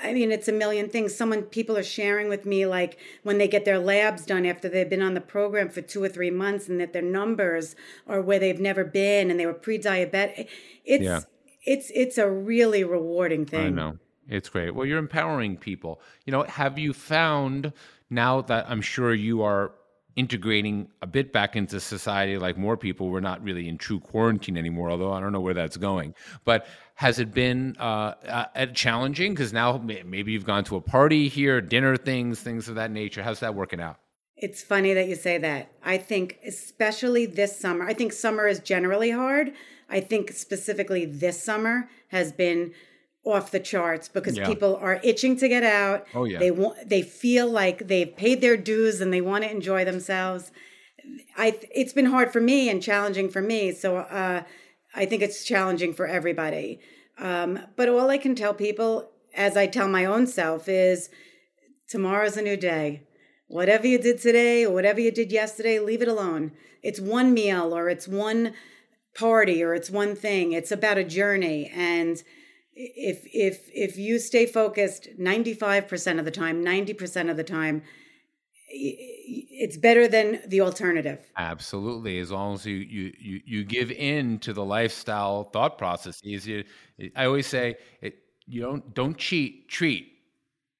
I 0.00 0.12
mean, 0.12 0.32
it's 0.32 0.48
a 0.48 0.52
million 0.52 0.88
things. 0.88 1.14
Someone, 1.14 1.42
people 1.42 1.76
are 1.76 1.82
sharing 1.82 2.28
with 2.28 2.46
me, 2.46 2.66
like 2.66 2.98
when 3.22 3.38
they 3.38 3.48
get 3.48 3.64
their 3.64 3.78
labs 3.78 4.24
done 4.24 4.46
after 4.46 4.68
they've 4.68 4.88
been 4.88 5.02
on 5.02 5.14
the 5.14 5.20
program 5.20 5.68
for 5.68 5.82
two 5.82 6.02
or 6.02 6.08
three 6.08 6.30
months, 6.30 6.68
and 6.68 6.80
that 6.80 6.92
their 6.92 7.02
numbers 7.02 7.76
are 8.06 8.20
where 8.20 8.38
they've 8.38 8.60
never 8.60 8.84
been, 8.84 9.30
and 9.30 9.38
they 9.38 9.46
were 9.46 9.52
pre-diabetic. 9.54 10.48
It's 10.84 11.04
yeah. 11.04 11.20
it's 11.64 11.90
it's 11.94 12.18
a 12.18 12.30
really 12.30 12.84
rewarding 12.84 13.46
thing. 13.46 13.66
I 13.66 13.70
know 13.70 13.98
it's 14.28 14.48
great. 14.48 14.74
Well, 14.74 14.86
you're 14.86 14.98
empowering 14.98 15.56
people. 15.56 16.00
You 16.24 16.32
know, 16.32 16.44
have 16.44 16.78
you 16.78 16.92
found 16.92 17.72
now 18.08 18.40
that 18.42 18.66
I'm 18.68 18.80
sure 18.80 19.14
you 19.14 19.42
are 19.42 19.72
integrating 20.16 20.88
a 21.00 21.06
bit 21.06 21.32
back 21.32 21.56
into 21.56 21.80
society 21.80 22.38
like 22.38 22.56
more 22.56 22.76
people. 22.76 23.08
We're 23.08 23.20
not 23.20 23.42
really 23.42 23.68
in 23.68 23.78
true 23.78 24.00
quarantine 24.00 24.56
anymore, 24.56 24.90
although 24.90 25.12
I 25.12 25.20
don't 25.20 25.32
know 25.32 25.40
where 25.40 25.54
that's 25.54 25.76
going. 25.76 26.14
But 26.44 26.66
has 26.94 27.18
it 27.18 27.32
been 27.32 27.76
uh, 27.78 28.14
uh, 28.54 28.66
challenging? 28.66 29.32
Because 29.32 29.52
now 29.52 29.78
maybe 29.78 30.32
you've 30.32 30.44
gone 30.44 30.64
to 30.64 30.76
a 30.76 30.80
party 30.80 31.28
here, 31.28 31.60
dinner 31.60 31.96
things, 31.96 32.40
things 32.40 32.68
of 32.68 32.74
that 32.74 32.90
nature. 32.90 33.22
How's 33.22 33.40
that 33.40 33.54
working 33.54 33.80
out? 33.80 33.98
It's 34.36 34.62
funny 34.62 34.92
that 34.94 35.08
you 35.08 35.14
say 35.14 35.38
that. 35.38 35.72
I 35.84 35.98
think, 35.98 36.38
especially 36.44 37.26
this 37.26 37.58
summer, 37.58 37.86
I 37.86 37.94
think 37.94 38.12
summer 38.12 38.48
is 38.48 38.58
generally 38.58 39.10
hard. 39.10 39.52
I 39.88 40.00
think 40.00 40.32
specifically 40.32 41.04
this 41.04 41.42
summer 41.42 41.88
has 42.08 42.32
been 42.32 42.72
off 43.24 43.50
the 43.50 43.60
charts 43.60 44.08
because 44.08 44.36
yeah. 44.36 44.46
people 44.46 44.76
are 44.76 45.00
itching 45.02 45.36
to 45.36 45.48
get 45.48 45.62
out. 45.62 46.06
Oh 46.14 46.24
yeah. 46.24 46.38
They 46.38 46.50
want 46.50 46.88
they 46.88 47.02
feel 47.02 47.48
like 47.48 47.86
they've 47.86 48.14
paid 48.16 48.40
their 48.40 48.56
dues 48.56 49.00
and 49.00 49.12
they 49.12 49.20
want 49.20 49.44
to 49.44 49.50
enjoy 49.50 49.84
themselves. 49.84 50.50
I 51.36 51.58
it's 51.74 51.92
been 51.92 52.06
hard 52.06 52.32
for 52.32 52.40
me 52.40 52.68
and 52.68 52.82
challenging 52.82 53.28
for 53.28 53.40
me. 53.40 53.72
So 53.72 53.98
uh, 53.98 54.42
I 54.94 55.06
think 55.06 55.22
it's 55.22 55.44
challenging 55.44 55.94
for 55.94 56.06
everybody. 56.06 56.80
Um, 57.18 57.60
but 57.76 57.88
all 57.88 58.10
I 58.10 58.18
can 58.18 58.34
tell 58.34 58.54
people, 58.54 59.10
as 59.34 59.56
I 59.56 59.66
tell 59.66 59.88
my 59.88 60.04
own 60.04 60.26
self, 60.26 60.68
is 60.68 61.08
tomorrow's 61.88 62.36
a 62.36 62.42
new 62.42 62.56
day. 62.56 63.02
Whatever 63.46 63.86
you 63.86 63.98
did 63.98 64.20
today 64.20 64.64
or 64.64 64.72
whatever 64.72 64.98
you 64.98 65.12
did 65.12 65.30
yesterday, 65.30 65.78
leave 65.78 66.02
it 66.02 66.08
alone. 66.08 66.52
It's 66.82 66.98
one 66.98 67.34
meal 67.34 67.76
or 67.76 67.88
it's 67.88 68.08
one 68.08 68.54
party 69.14 69.62
or 69.62 69.74
it's 69.74 69.90
one 69.90 70.16
thing. 70.16 70.52
It's 70.52 70.72
about 70.72 70.98
a 70.98 71.04
journey 71.04 71.70
and 71.72 72.22
if 72.74 73.26
if 73.32 73.68
if 73.72 73.96
you 73.96 74.18
stay 74.18 74.46
focused 74.46 75.08
95% 75.18 76.18
of 76.18 76.24
the 76.24 76.30
time 76.30 76.64
90% 76.64 77.30
of 77.30 77.36
the 77.36 77.44
time 77.44 77.82
it's 78.74 79.76
better 79.76 80.08
than 80.08 80.40
the 80.46 80.62
alternative. 80.62 81.30
Absolutely. 81.36 82.18
As 82.18 82.30
long 82.30 82.54
as 82.54 82.64
you 82.64 82.76
you 82.76 83.12
you, 83.18 83.40
you 83.44 83.64
give 83.64 83.90
in 83.90 84.38
to 84.40 84.52
the 84.52 84.64
lifestyle 84.64 85.44
thought 85.44 85.76
processes 85.76 86.46
you 86.46 86.64
i 87.14 87.26
always 87.26 87.46
say 87.46 87.76
it, 88.00 88.14
you 88.46 88.62
don't 88.62 88.94
don't 88.94 89.18
cheat 89.18 89.68
treat. 89.68 90.08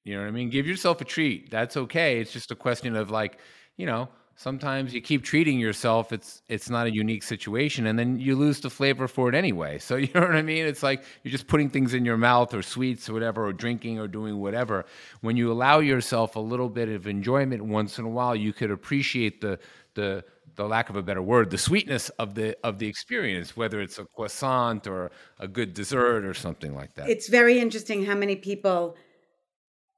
You 0.03 0.15
know 0.15 0.21
what 0.21 0.27
i 0.27 0.31
mean? 0.31 0.49
Give 0.49 0.65
yourself 0.67 1.01
a 1.01 1.05
treat. 1.05 1.51
That's 1.51 1.77
okay. 1.77 2.19
It's 2.19 2.33
just 2.33 2.51
a 2.51 2.55
question 2.55 2.95
of 2.95 3.11
like 3.11 3.37
you 3.77 3.85
know 3.85 4.09
sometimes 4.35 4.93
you 4.93 5.01
keep 5.01 5.23
treating 5.23 5.59
yourself 5.59 6.11
it's 6.11 6.41
it's 6.47 6.69
not 6.69 6.87
a 6.87 6.93
unique 6.93 7.23
situation 7.23 7.87
and 7.87 7.97
then 7.97 8.19
you 8.19 8.35
lose 8.35 8.59
the 8.59 8.69
flavor 8.69 9.07
for 9.07 9.29
it 9.29 9.35
anyway. 9.35 9.79
So 9.79 9.95
you 10.03 10.09
know 10.13 10.21
what 10.21 10.35
i 10.35 10.41
mean? 10.41 10.65
It's 10.65 10.83
like 10.83 11.03
you're 11.23 11.31
just 11.31 11.47
putting 11.47 11.69
things 11.69 11.93
in 11.93 12.05
your 12.05 12.17
mouth 12.17 12.53
or 12.53 12.61
sweets 12.61 13.09
or 13.09 13.13
whatever 13.13 13.45
or 13.45 13.53
drinking 13.53 13.99
or 13.99 14.07
doing 14.07 14.39
whatever. 14.39 14.85
When 15.21 15.37
you 15.37 15.51
allow 15.51 15.79
yourself 15.79 16.35
a 16.35 16.39
little 16.39 16.69
bit 16.69 16.89
of 16.89 17.07
enjoyment 17.07 17.63
once 17.63 17.99
in 17.99 18.05
a 18.05 18.09
while 18.09 18.35
you 18.35 18.53
could 18.53 18.71
appreciate 18.71 19.41
the 19.41 19.59
the 19.95 20.23
the 20.55 20.67
lack 20.67 20.89
of 20.89 20.95
a 20.95 21.01
better 21.01 21.21
word 21.21 21.49
the 21.49 21.57
sweetness 21.57 22.09
of 22.09 22.35
the 22.35 22.55
of 22.63 22.77
the 22.77 22.87
experience 22.87 23.57
whether 23.57 23.81
it's 23.81 23.97
a 23.97 24.05
croissant 24.15 24.85
or 24.85 25.11
a 25.39 25.47
good 25.47 25.73
dessert 25.73 26.25
or 26.25 26.33
something 26.33 26.75
like 26.75 26.93
that. 26.95 27.09
It's 27.09 27.27
very 27.27 27.59
interesting 27.59 28.05
how 28.05 28.15
many 28.15 28.35
people 28.35 28.95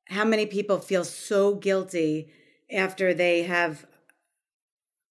how 0.10 0.25
many 0.25 0.46
people 0.46 0.80
feel 0.80 1.04
so 1.04 1.56
guilty 1.56 2.30
after 2.72 3.13
they 3.13 3.44
have 3.44 3.86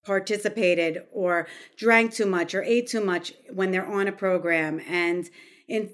participated 0.05 1.03
or 1.11 1.47
drank 1.75 2.13
too 2.13 2.25
much 2.25 2.53
or 2.53 2.63
ate 2.63 2.87
too 2.87 3.03
much 3.03 3.33
when 3.51 3.71
they're 3.71 3.85
on 3.85 4.07
a 4.07 4.11
program. 4.11 4.79
And 4.87 5.29
in 5.67 5.89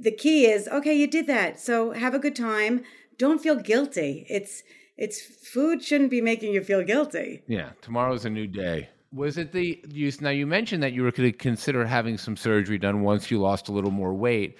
the 0.00 0.12
key 0.12 0.46
is 0.46 0.68
okay 0.68 0.94
you 0.94 1.06
did 1.06 1.26
that. 1.26 1.60
So 1.60 1.92
have 1.92 2.14
a 2.14 2.18
good 2.18 2.36
time. 2.36 2.84
Don't 3.18 3.40
feel 3.40 3.56
guilty. 3.56 4.26
It's 4.28 4.62
it's 4.96 5.20
food 5.20 5.82
shouldn't 5.82 6.10
be 6.10 6.20
making 6.20 6.52
you 6.54 6.62
feel 6.62 6.82
guilty. 6.82 7.42
Yeah 7.46 7.70
tomorrow's 7.82 8.24
a 8.24 8.30
new 8.30 8.46
day. 8.46 8.88
Was 9.12 9.38
it 9.38 9.52
the 9.52 9.82
use 9.88 10.20
now 10.20 10.30
you 10.30 10.46
mentioned 10.46 10.82
that 10.82 10.92
you 10.92 11.02
were 11.02 11.10
going 11.10 11.30
to 11.30 11.36
consider 11.36 11.84
having 11.84 12.16
some 12.18 12.36
surgery 12.36 12.78
done 12.78 13.02
once 13.02 13.30
you 13.30 13.40
lost 13.40 13.68
a 13.68 13.72
little 13.72 13.90
more 13.90 14.14
weight. 14.14 14.56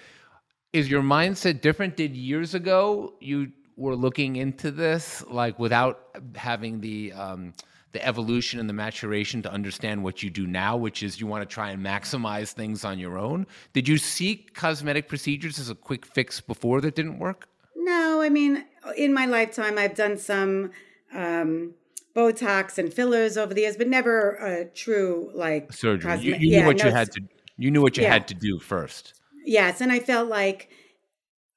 Is 0.73 0.91
your 0.91 1.03
mindset 1.03 1.61
different? 1.61 1.97
Did 1.97 2.17
years 2.17 2.55
ago 2.55 3.15
you 3.21 3.53
were 3.77 3.95
looking 3.95 4.37
into 4.37 4.71
this 4.71 5.25
like 5.29 5.59
without 5.59 6.01
having 6.35 6.81
the 6.81 7.13
um, 7.13 7.53
the 7.97 8.07
evolution 8.07 8.61
and 8.61 8.69
the 8.69 8.75
maturation 8.75 9.41
to 9.41 9.51
understand 9.51 10.05
what 10.05 10.23
you 10.23 10.29
do 10.29 10.47
now, 10.47 10.77
which 10.77 11.03
is 11.03 11.19
you 11.19 11.27
want 11.27 11.49
to 11.49 11.53
try 11.53 11.71
and 11.71 11.83
maximize 11.83 12.53
things 12.53 12.85
on 12.85 12.99
your 12.99 13.17
own. 13.17 13.47
Did 13.73 13.89
you 13.89 13.97
seek 13.97 14.53
cosmetic 14.53 15.09
procedures 15.09 15.59
as 15.59 15.71
a 15.71 15.75
quick 15.75 16.05
fix 16.05 16.43
before 16.43 16.83
that 16.83 16.95
didn't 16.95 17.19
work? 17.19 17.49
No, 17.75 18.21
I 18.21 18.29
mean, 18.29 18.67
in 18.99 19.15
my 19.15 19.25
lifetime, 19.25 19.79
I've 19.79 19.95
done 19.95 20.19
some 20.19 20.73
um, 21.15 21.73
Botox 22.15 22.77
and 22.77 22.93
fillers 22.93 23.39
over 23.39 23.55
the 23.55 23.63
years, 23.63 23.79
but 23.79 23.89
never 23.89 24.33
a 24.33 24.67
true 24.67 25.31
like 25.35 25.73
surgery. 25.73 26.11
Cosme- 26.11 26.23
you, 26.23 26.33
you, 26.33 26.39
knew 26.39 26.57
yeah, 26.59 26.67
what 26.67 26.77
no, 26.77 26.85
you 26.85 26.91
had 26.91 27.11
to. 27.13 27.23
You 27.57 27.71
knew 27.71 27.81
what 27.81 27.97
you 27.97 28.03
yeah. 28.03 28.13
had 28.13 28.29
to 28.29 28.35
do 28.35 28.59
first. 28.59 29.15
Yes, 29.47 29.81
and 29.81 29.91
I 29.91 30.01
felt 30.01 30.29
like 30.29 30.69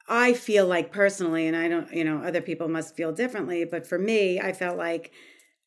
I 0.07 0.31
feel 0.31 0.65
like 0.65 0.93
personally, 0.93 1.47
and 1.47 1.57
I 1.57 1.67
don't, 1.67 1.91
you 1.91 2.05
know, 2.05 2.19
other 2.19 2.41
people 2.41 2.69
must 2.69 2.95
feel 2.95 3.11
differently, 3.11 3.65
but 3.65 3.85
for 3.85 3.99
me, 3.99 4.39
I 4.39 4.53
felt 4.53 4.77
like 4.77 5.11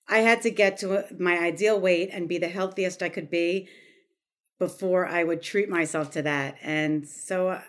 I 0.09 0.19
had 0.19 0.43
to 0.43 0.51
get 0.51 0.79
to 0.79 1.05
my 1.19 1.39
ideal 1.39 1.81
weight 1.81 2.11
and 2.13 2.29
be 2.29 2.39
the 2.39 2.49
healthiest 2.49 3.03
I 3.03 3.09
could 3.09 3.31
be 3.31 3.69
before 4.59 5.07
I 5.07 5.25
would 5.25 5.43
treat 5.43 5.69
myself 5.69 6.11
to 6.13 6.23
that. 6.23 6.57
And 6.63 7.09
so 7.09 7.49
uh, 7.49 7.63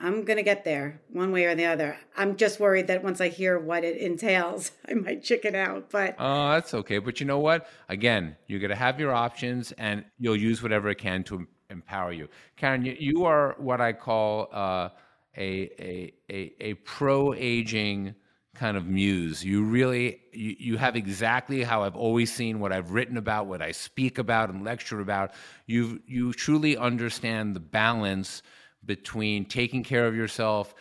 I'm 0.00 0.24
going 0.24 0.36
to 0.36 0.42
get 0.42 0.64
there 0.64 1.00
one 1.10 1.32
way 1.32 1.44
or 1.44 1.54
the 1.54 1.66
other. 1.66 1.96
I'm 2.16 2.36
just 2.36 2.60
worried 2.60 2.86
that 2.88 3.02
once 3.02 3.20
I 3.20 3.28
hear 3.28 3.58
what 3.58 3.84
it 3.84 3.96
entails, 3.96 4.72
I 4.88 4.94
might 4.94 5.24
chicken 5.24 5.54
out. 5.54 5.90
But 5.90 6.16
oh, 6.18 6.50
that's 6.50 6.74
okay. 6.74 6.98
But 6.98 7.20
you 7.20 7.26
know 7.26 7.38
what? 7.38 7.68
Again, 7.88 8.36
you're 8.46 8.60
going 8.60 8.70
to 8.70 8.76
have 8.76 9.00
your 9.00 9.12
options, 9.12 9.72
and 9.72 10.04
you'll 10.18 10.36
use 10.36 10.62
whatever 10.62 10.88
it 10.90 10.98
can 10.98 11.24
to 11.24 11.46
empower 11.70 12.12
you. 12.12 12.28
Karen, 12.56 12.84
you, 12.84 12.96
you 12.98 13.24
are 13.24 13.54
what 13.58 13.80
I 13.80 13.92
call 13.92 14.48
uh, 14.52 14.90
a, 15.36 15.70
a 15.78 16.12
a 16.30 16.52
a 16.60 16.74
pro 16.74 17.34
aging 17.34 18.14
kind 18.58 18.76
of 18.76 18.86
muse. 18.86 19.44
You 19.44 19.62
really 19.62 20.20
you, 20.32 20.56
you 20.58 20.76
have 20.76 20.96
exactly 20.96 21.62
how 21.62 21.84
I've 21.84 21.96
always 21.96 22.32
seen 22.32 22.58
what 22.58 22.72
I've 22.72 22.90
written 22.90 23.16
about, 23.16 23.46
what 23.46 23.62
I 23.62 23.72
speak 23.72 24.18
about 24.18 24.50
and 24.50 24.64
lecture 24.64 25.00
about. 25.00 25.32
You 25.66 26.00
you 26.06 26.32
truly 26.32 26.76
understand 26.76 27.54
the 27.54 27.60
balance 27.60 28.42
between 28.84 29.44
taking 29.44 29.84
care 29.84 30.06
of 30.06 30.16
yourself 30.16 30.74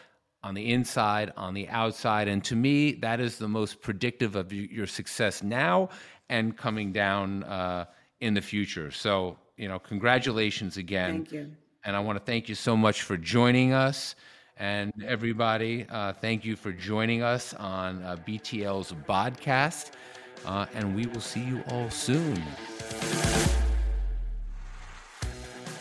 on 0.43 0.53
the 0.53 0.71
inside, 0.71 1.31
on 1.37 1.53
the 1.53 1.67
outside, 1.69 2.27
and 2.27 2.43
to 2.45 2.55
me, 2.55 2.93
that 2.93 3.19
is 3.19 3.37
the 3.37 3.47
most 3.47 3.81
predictive 3.81 4.35
of 4.35 4.53
your 4.53 4.87
success 4.87 5.43
now 5.43 5.89
and 6.29 6.55
coming 6.55 6.91
down 6.91 7.43
uh, 7.43 7.85
in 8.21 8.33
the 8.33 8.41
future. 8.41 8.91
So 8.91 9.37
you 9.57 9.67
know, 9.67 9.79
congratulations 9.79 10.77
again. 10.77 11.25
Thank 11.25 11.31
you. 11.31 11.51
And 11.83 11.95
I 11.95 11.99
want 11.99 12.17
to 12.17 12.23
thank 12.23 12.49
you 12.49 12.55
so 12.55 12.75
much 12.75 13.03
for 13.03 13.17
joining 13.17 13.71
us. 13.71 14.15
And 14.59 14.91
everybody, 15.05 15.85
uh, 15.89 16.13
thank 16.13 16.43
you 16.43 16.55
for 16.55 16.71
joining 16.71 17.21
us 17.21 17.53
on 17.53 18.01
uh, 18.03 18.17
BTL's 18.27 18.93
podcast. 19.07 19.91
Uh, 20.45 20.65
and 20.73 20.95
we 20.95 21.05
will 21.07 21.21
see 21.21 21.43
you 21.43 21.63
all 21.69 21.89
soon. 21.89 22.41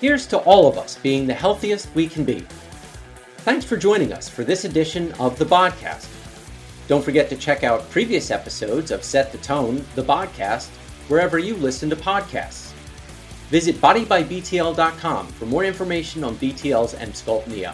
Here's 0.00 0.26
to 0.26 0.38
all 0.38 0.68
of 0.68 0.76
us 0.76 0.98
being 0.98 1.26
the 1.26 1.34
healthiest 1.34 1.88
we 1.94 2.06
can 2.06 2.24
be. 2.24 2.44
Thanks 3.38 3.64
for 3.64 3.76
joining 3.76 4.12
us 4.12 4.28
for 4.28 4.44
this 4.44 4.64
edition 4.64 5.12
of 5.12 5.38
the 5.38 5.44
podcast. 5.44 6.08
Don't 6.88 7.04
forget 7.04 7.28
to 7.30 7.36
check 7.36 7.64
out 7.64 7.88
previous 7.90 8.30
episodes 8.30 8.90
of 8.90 9.02
Set 9.02 9.32
the 9.32 9.38
Tone, 9.38 9.84
the 9.94 10.02
podcast, 10.02 10.68
wherever 11.08 11.38
you 11.38 11.56
listen 11.56 11.88
to 11.90 11.96
podcasts. 11.96 12.72
Visit 13.48 13.76
bodybybtl.com 13.76 15.26
for 15.28 15.46
more 15.46 15.64
information 15.64 16.24
on 16.24 16.36
BTL's 16.36 16.94
Emsculpt 16.94 17.46
Neo. 17.46 17.72